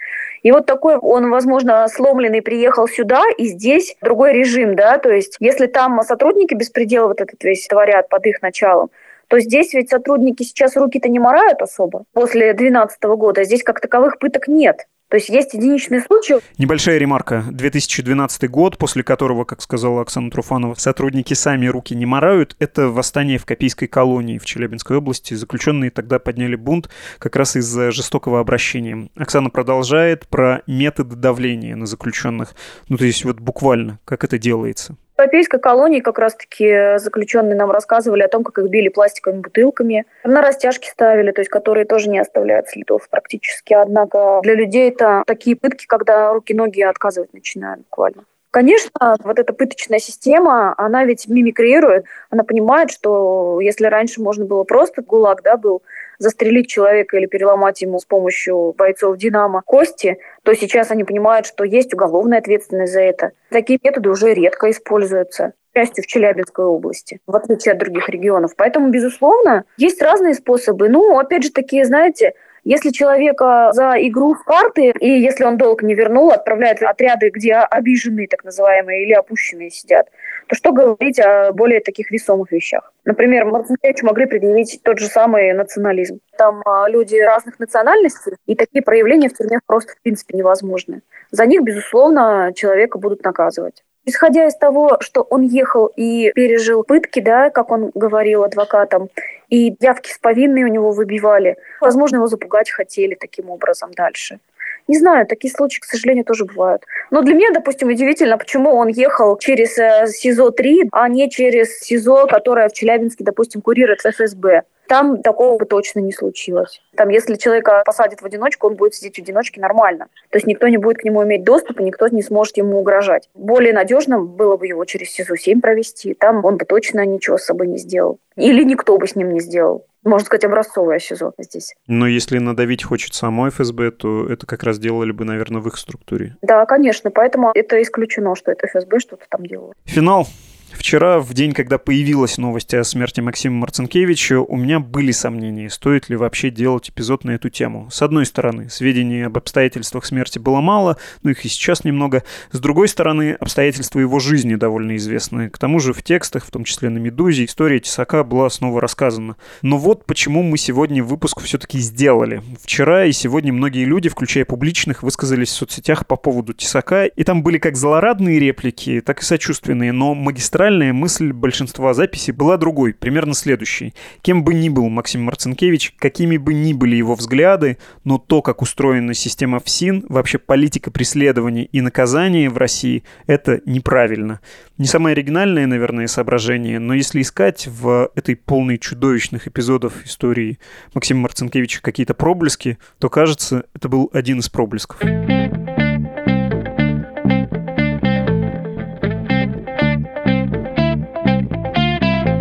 И 0.41 0.51
вот 0.51 0.65
такой, 0.65 0.97
он, 0.97 1.29
возможно, 1.29 1.87
сломленный 1.87 2.41
приехал 2.41 2.87
сюда, 2.87 3.21
и 3.37 3.45
здесь 3.45 3.95
другой 4.01 4.33
режим, 4.33 4.75
да, 4.75 4.97
то 4.97 5.11
есть 5.11 5.37
если 5.39 5.67
там 5.67 6.01
сотрудники 6.01 6.55
беспредел 6.55 7.09
вот 7.09 7.21
этот 7.21 7.43
весь 7.43 7.67
творят 7.67 8.09
под 8.09 8.25
их 8.25 8.41
началом, 8.41 8.89
то 9.27 9.39
здесь 9.39 9.73
ведь 9.73 9.89
сотрудники 9.89 10.41
сейчас 10.41 10.75
руки-то 10.75 11.09
не 11.09 11.19
морают 11.19 11.61
особо 11.61 12.05
после 12.13 12.53
2012 12.53 13.03
года. 13.03 13.43
Здесь 13.43 13.63
как 13.63 13.79
таковых 13.81 14.17
пыток 14.17 14.47
нет. 14.47 14.87
То 15.15 15.17
есть 15.17 15.29
есть 15.29 15.53
единичные 15.53 16.01
случаи. 16.01 16.35
Небольшая 16.57 16.97
ремарка. 16.97 17.45
2012 17.49 18.49
год, 18.49 18.77
после 18.77 19.01
которого, 19.01 19.45
как 19.45 19.61
сказала 19.61 20.01
Оксана 20.01 20.29
Труфанова, 20.29 20.73
сотрудники 20.73 21.33
сами 21.33 21.67
руки 21.67 21.95
не 21.95 22.05
морают, 22.05 22.57
это 22.59 22.89
восстание 22.89 23.37
в 23.37 23.45
Копейской 23.45 23.87
колонии 23.87 24.39
в 24.39 24.43
Челябинской 24.43 24.97
области. 24.97 25.33
Заключенные 25.33 25.89
тогда 25.89 26.19
подняли 26.19 26.57
бунт 26.57 26.89
как 27.17 27.37
раз 27.37 27.55
из-за 27.55 27.91
жестокого 27.91 28.41
обращения. 28.41 29.07
Оксана 29.15 29.49
продолжает 29.49 30.27
про 30.27 30.63
методы 30.67 31.15
давления 31.15 31.77
на 31.77 31.85
заключенных. 31.85 32.53
Ну, 32.89 32.97
то 32.97 33.05
есть 33.05 33.23
вот 33.23 33.39
буквально, 33.39 33.99
как 34.03 34.25
это 34.25 34.37
делается. 34.37 34.97
Европейской 35.17 35.59
колонии 35.59 36.01
как 36.01 36.19
раз-таки 36.19 36.97
заключенные 36.97 37.55
нам 37.55 37.71
рассказывали 37.71 38.21
о 38.21 38.27
том, 38.27 38.43
как 38.43 38.57
их 38.57 38.69
били 38.69 38.89
пластиковыми 38.89 39.41
бутылками, 39.41 40.05
на 40.23 40.41
растяжки 40.41 40.89
ставили, 40.89 41.31
то 41.31 41.41
есть 41.41 41.49
которые 41.49 41.85
тоже 41.85 42.09
не 42.09 42.19
оставляют 42.19 42.67
следов 42.67 43.07
практически. 43.09 43.73
Однако 43.73 44.39
для 44.43 44.55
людей 44.55 44.89
это 44.89 45.23
такие 45.25 45.55
пытки, 45.55 45.85
когда 45.85 46.33
руки-ноги 46.33 46.81
отказывать 46.81 47.33
начинают 47.33 47.81
буквально. 47.81 48.23
Конечно, 48.55 49.17
вот 49.25 49.37
эта 49.37 49.51
пыточная 49.51 49.99
система, 49.99 50.73
она 50.77 51.03
ведь 51.03 51.27
мимикрирует, 51.27 52.05
она 52.29 52.45
понимает, 52.45 52.89
что 52.89 53.59
если 53.59 53.85
раньше 53.87 54.21
можно 54.21 54.45
было 54.45 54.63
просто 54.63 55.01
ГУЛАГ, 55.01 55.41
да, 55.43 55.57
был, 55.57 55.83
застрелить 56.19 56.69
человека 56.69 57.17
или 57.17 57.25
переломать 57.25 57.81
ему 57.81 57.99
с 57.99 58.05
помощью 58.05 58.73
бойцов 58.77 59.17
«Динамо» 59.17 59.61
кости, 59.61 60.19
то 60.43 60.53
сейчас 60.53 60.89
они 60.89 61.03
понимают, 61.03 61.47
что 61.47 61.65
есть 61.65 61.93
уголовная 61.93 62.37
ответственность 62.37 62.93
за 62.93 63.01
это. 63.01 63.31
Такие 63.49 63.77
методы 63.83 64.09
уже 64.09 64.33
редко 64.33 64.71
используются 64.71 65.51
частью 65.73 66.05
в 66.05 66.07
Челябинской 66.07 66.63
области, 66.63 67.19
в 67.27 67.35
отличие 67.35 67.73
от 67.73 67.79
других 67.79 68.07
регионов. 68.07 68.55
Поэтому, 68.55 68.87
безусловно, 68.87 69.65
есть 69.75 70.01
разные 70.01 70.33
способы. 70.33 70.87
Ну, 70.87 71.19
опять 71.19 71.43
же, 71.43 71.51
такие, 71.51 71.83
знаете, 71.83 72.35
если 72.65 72.89
человека 72.89 73.69
за 73.73 73.93
игру 74.07 74.33
в 74.33 74.43
карты, 74.43 74.91
и 74.99 75.07
если 75.07 75.43
он 75.43 75.57
долг 75.57 75.83
не 75.83 75.93
вернул, 75.93 76.31
отправляют 76.31 76.81
отряды, 76.81 77.29
где 77.29 77.53
обиженные, 77.53 78.27
так 78.27 78.43
называемые, 78.43 79.03
или 79.03 79.13
опущенные 79.13 79.69
сидят, 79.69 80.07
то 80.47 80.55
что 80.55 80.71
говорить 80.71 81.19
о 81.19 81.53
более 81.53 81.79
таких 81.79 82.09
весомых 82.09 82.51
вещах? 82.51 82.91
Например, 83.05 83.45
Марцинкевичу 83.45 84.07
могли 84.07 84.25
предъявить 84.25 84.79
тот 84.83 84.97
же 84.97 85.05
самый 85.05 85.53
национализм. 85.53 86.19
Там 86.39 86.63
а, 86.65 86.89
люди 86.89 87.15
разных 87.17 87.59
национальностей, 87.59 88.33
и 88.47 88.55
такие 88.55 88.81
проявления 88.81 89.29
в 89.29 89.37
тюрьме 89.37 89.59
просто 89.67 89.93
в 89.93 90.01
принципе 90.01 90.35
невозможны. 90.35 91.01
За 91.29 91.45
них, 91.45 91.61
безусловно, 91.61 92.51
человека 92.55 92.97
будут 92.97 93.23
наказывать. 93.23 93.83
Исходя 94.05 94.45
из 94.45 94.55
того, 94.55 94.97
что 95.01 95.21
он 95.21 95.41
ехал 95.41 95.87
и 95.87 96.31
пережил 96.35 96.83
пытки, 96.83 97.19
да, 97.19 97.49
как 97.49 97.71
он 97.71 97.91
говорил 97.95 98.43
адвокатам, 98.43 99.09
и 99.49 99.75
явки 99.79 100.11
с 100.11 100.19
повинной 100.19 100.63
у 100.63 100.67
него 100.67 100.91
выбивали, 100.91 101.57
возможно, 101.81 102.17
его 102.17 102.27
запугать 102.27 102.69
хотели 102.69 103.15
таким 103.15 103.49
образом 103.49 103.91
дальше. 103.91 104.39
Не 104.87 104.99
знаю, 104.99 105.25
такие 105.25 105.51
случаи, 105.51 105.79
к 105.79 105.85
сожалению, 105.85 106.25
тоже 106.25 106.45
бывают. 106.45 106.83
Но 107.09 107.23
для 107.23 107.33
меня, 107.33 107.49
допустим, 107.51 107.87
удивительно, 107.87 108.37
почему 108.37 108.75
он 108.75 108.87
ехал 108.87 109.35
через 109.37 109.77
э, 109.79 110.05
СИЗО-3, 110.07 110.89
а 110.91 111.09
не 111.09 111.29
через 111.29 111.79
СИЗО, 111.79 112.27
которое 112.27 112.69
в 112.69 112.73
Челябинске, 112.73 113.23
допустим, 113.23 113.61
курирует 113.61 114.01
ФСБ. 114.01 114.63
Там 114.87 115.21
такого 115.21 115.57
бы 115.57 115.65
точно 115.65 115.99
не 115.99 116.11
случилось. 116.11 116.81
Там, 116.95 117.09
если 117.09 117.35
человека 117.35 117.83
посадят 117.85 118.21
в 118.21 118.25
одиночку, 118.25 118.67
он 118.67 118.75
будет 118.75 118.93
сидеть 118.93 119.15
в 119.15 119.21
одиночке 119.21 119.59
нормально. 119.61 120.07
То 120.29 120.37
есть 120.37 120.47
никто 120.47 120.67
не 120.67 120.77
будет 120.77 120.97
к 120.97 121.03
нему 121.03 121.23
иметь 121.23 121.43
доступ, 121.43 121.79
и 121.79 121.83
никто 121.83 122.07
не 122.07 122.21
сможет 122.21 122.57
ему 122.57 122.79
угрожать. 122.79 123.29
Более 123.33 123.73
надежно 123.73 124.19
было 124.19 124.57
бы 124.57 124.67
его 124.67 124.85
через 124.85 125.17
СИЗО-7 125.19 125.61
провести. 125.61 126.13
Там 126.13 126.45
он 126.45 126.57
бы 126.57 126.65
точно 126.65 127.05
ничего 127.05 127.37
с 127.37 127.45
собой 127.45 127.67
не 127.67 127.77
сделал. 127.77 128.19
Или 128.35 128.63
никто 128.63 128.97
бы 128.97 129.07
с 129.07 129.15
ним 129.15 129.33
не 129.33 129.39
сделал 129.39 129.85
можно 130.05 130.25
сказать, 130.25 130.45
образцовое 130.45 130.99
СИЗО 130.99 131.33
здесь. 131.39 131.73
Но 131.87 132.07
если 132.07 132.37
надавить 132.37 132.83
хочет 132.83 133.13
само 133.13 133.49
ФСБ, 133.49 133.91
то 133.91 134.29
это 134.29 134.45
как 134.45 134.63
раз 134.63 134.79
делали 134.79 135.11
бы, 135.11 135.25
наверное, 135.25 135.61
в 135.61 135.67
их 135.67 135.77
структуре. 135.77 136.37
Да, 136.41 136.65
конечно, 136.65 137.11
поэтому 137.11 137.51
это 137.53 137.81
исключено, 137.81 138.35
что 138.35 138.51
это 138.51 138.67
ФСБ 138.67 138.99
что-то 138.99 139.25
там 139.29 139.45
делало. 139.45 139.73
Финал. 139.85 140.27
Вчера, 140.75 141.19
в 141.19 141.33
день, 141.33 141.53
когда 141.53 141.77
появилась 141.77 142.37
новость 142.37 142.73
о 142.73 142.83
смерти 142.83 143.21
Максима 143.21 143.55
Марцинкевича, 143.55 144.39
у 144.41 144.57
меня 144.57 144.79
были 144.79 145.11
сомнения, 145.11 145.69
стоит 145.69 146.09
ли 146.09 146.15
вообще 146.15 146.49
делать 146.49 146.89
эпизод 146.89 147.23
на 147.23 147.31
эту 147.31 147.49
тему. 147.49 147.87
С 147.89 148.01
одной 148.01 148.25
стороны, 148.25 148.69
сведений 148.69 149.23
об 149.23 149.37
обстоятельствах 149.37 150.05
смерти 150.05 150.37
было 150.37 150.59
мало, 150.59 150.97
но 151.23 151.31
их 151.31 151.43
и 151.45 151.49
сейчас 151.49 151.85
немного. 151.85 152.23
С 152.51 152.59
другой 152.59 152.87
стороны, 152.87 153.31
обстоятельства 153.39 153.99
его 153.99 154.19
жизни 154.19 154.55
довольно 154.55 154.95
известны. 154.97 155.49
К 155.49 155.57
тому 155.57 155.79
же 155.79 155.93
в 155.93 156.03
текстах, 156.03 156.45
в 156.45 156.51
том 156.51 156.65
числе 156.65 156.89
на 156.89 156.97
«Медузе», 156.97 157.45
история 157.45 157.79
Тесака 157.79 158.23
была 158.23 158.49
снова 158.49 158.81
рассказана. 158.81 159.37
Но 159.61 159.77
вот 159.77 160.05
почему 160.05 160.43
мы 160.43 160.57
сегодня 160.57 161.03
выпуск 161.03 161.41
все-таки 161.41 161.79
сделали. 161.79 162.43
Вчера 162.61 163.05
и 163.05 163.13
сегодня 163.13 163.53
многие 163.53 163.85
люди, 163.85 164.09
включая 164.09 164.43
публичных, 164.43 165.03
высказались 165.03 165.49
в 165.49 165.53
соцсетях 165.53 166.05
по 166.05 166.17
поводу 166.17 166.53
Тесака, 166.53 167.05
и 167.05 167.23
там 167.23 167.43
были 167.43 167.57
как 167.57 167.77
злорадные 167.77 168.39
реплики, 168.39 169.01
так 169.03 169.21
и 169.21 169.25
сочувственные, 169.25 169.93
но 169.93 170.13
магистральные 170.13 170.64
центральная 170.65 170.93
мысль 170.93 171.31
большинства 171.31 171.93
записей 171.93 172.33
была 172.33 172.57
другой, 172.57 172.95
примерно 172.95 173.35
следующей. 173.35 173.93
Кем 174.23 174.43
бы 174.43 174.55
ни 174.55 174.69
был 174.69 174.89
Максим 174.89 175.21
Марцинкевич, 175.21 175.93
какими 175.99 176.37
бы 176.37 176.55
ни 176.55 176.73
были 176.73 176.95
его 176.95 177.13
взгляды, 177.13 177.77
но 178.03 178.17
то, 178.17 178.41
как 178.41 178.63
устроена 178.63 179.13
система 179.13 179.59
ФСИН, 179.59 180.07
вообще 180.09 180.39
политика 180.39 180.89
преследования 180.89 181.65
и 181.65 181.81
наказания 181.81 182.49
в 182.49 182.57
России, 182.57 183.03
это 183.27 183.61
неправильно. 183.67 184.39
Не 184.79 184.87
самое 184.87 185.13
оригинальное, 185.13 185.67
наверное, 185.67 186.07
соображение, 186.07 186.79
но 186.79 186.95
если 186.95 187.21
искать 187.21 187.67
в 187.67 188.09
этой 188.15 188.35
полной 188.35 188.79
чудовищных 188.79 189.47
эпизодов 189.47 190.03
истории 190.03 190.57
Максима 190.95 191.21
Марцинкевича 191.21 191.79
какие-то 191.83 192.15
проблески, 192.15 192.79
то 192.97 193.07
кажется, 193.09 193.65
это 193.75 193.87
был 193.87 194.09
один 194.13 194.39
из 194.39 194.49
проблесков. 194.49 194.99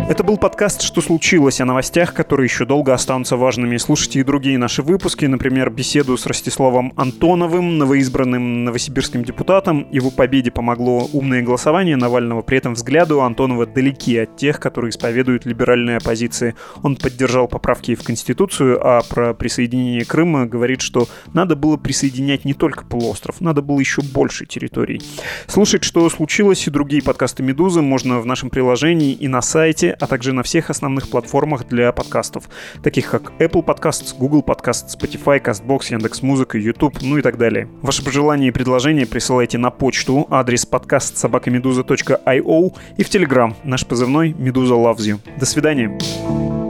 Это 0.07 0.23
был 0.23 0.37
подкаст 0.37 0.83
«Что 0.83 1.01
случилось?» 1.01 1.61
о 1.61 1.65
новостях, 1.65 2.13
которые 2.13 2.45
еще 2.45 2.65
долго 2.65 2.93
останутся 2.93 3.37
важными. 3.37 3.77
Слушайте 3.77 4.19
и 4.19 4.23
другие 4.23 4.59
наши 4.59 4.83
выпуски, 4.83 5.25
например, 5.25 5.71
беседу 5.71 6.15
с 6.15 6.27
Ростиславом 6.27 6.93
Антоновым, 6.95 7.79
новоизбранным 7.79 8.65
новосибирским 8.65 9.23
депутатом. 9.23 9.87
Его 9.91 10.11
победе 10.11 10.51
помогло 10.51 11.09
умное 11.11 11.41
голосование 11.41 11.95
Навального. 11.95 12.43
При 12.43 12.59
этом 12.59 12.75
взгляды 12.75 13.15
у 13.15 13.21
Антонова 13.21 13.65
далеки 13.65 14.15
от 14.19 14.37
тех, 14.37 14.59
которые 14.59 14.91
исповедуют 14.91 15.47
либеральные 15.47 15.97
оппозиции. 15.97 16.53
Он 16.83 16.97
поддержал 16.97 17.47
поправки 17.47 17.95
в 17.95 18.03
Конституцию, 18.03 18.79
а 18.85 19.01
про 19.01 19.33
присоединение 19.33 20.05
Крыма 20.05 20.45
говорит, 20.45 20.81
что 20.81 21.07
надо 21.33 21.55
было 21.55 21.77
присоединять 21.77 22.45
не 22.45 22.53
только 22.53 22.85
полуостров, 22.85 23.41
надо 23.41 23.63
было 23.63 23.79
еще 23.79 24.03
больше 24.03 24.45
территорий. 24.45 25.01
Слушать, 25.47 25.83
что 25.83 26.07
случилось, 26.11 26.67
и 26.67 26.69
другие 26.69 27.01
подкасты 27.01 27.41
«Медузы» 27.41 27.81
можно 27.81 28.19
в 28.19 28.27
нашем 28.27 28.51
приложении 28.51 29.11
и 29.11 29.27
на 29.27 29.41
сайте 29.41 29.94
а 29.99 30.07
также 30.07 30.33
на 30.33 30.43
всех 30.43 30.69
основных 30.69 31.09
платформах 31.09 31.67
для 31.67 31.91
подкастов, 31.91 32.49
таких 32.83 33.09
как 33.09 33.31
Apple 33.39 33.63
Podcasts, 33.63 34.15
Google 34.17 34.41
Podcasts, 34.41 34.97
Spotify, 34.97 35.41
CastBox, 35.41 35.91
Яндекс.Музыка, 35.91 36.57
YouTube, 36.57 37.01
ну 37.01 37.17
и 37.17 37.21
так 37.21 37.37
далее. 37.37 37.67
Ваши 37.81 38.03
пожелания 38.03 38.47
и 38.47 38.51
предложения 38.51 39.05
присылайте 39.05 39.57
на 39.57 39.71
почту, 39.71 40.27
адрес 40.29 40.65
подкаст 40.65 41.17
собакамедуза.io 41.17 42.73
и 42.97 43.03
в 43.03 43.09
Telegram, 43.09 43.53
наш 43.63 43.85
позывной 43.85 44.33
«Медуза 44.37 44.73
loves 44.75 44.97
you». 44.97 45.19
До 45.39 45.45
свидания. 45.45 46.64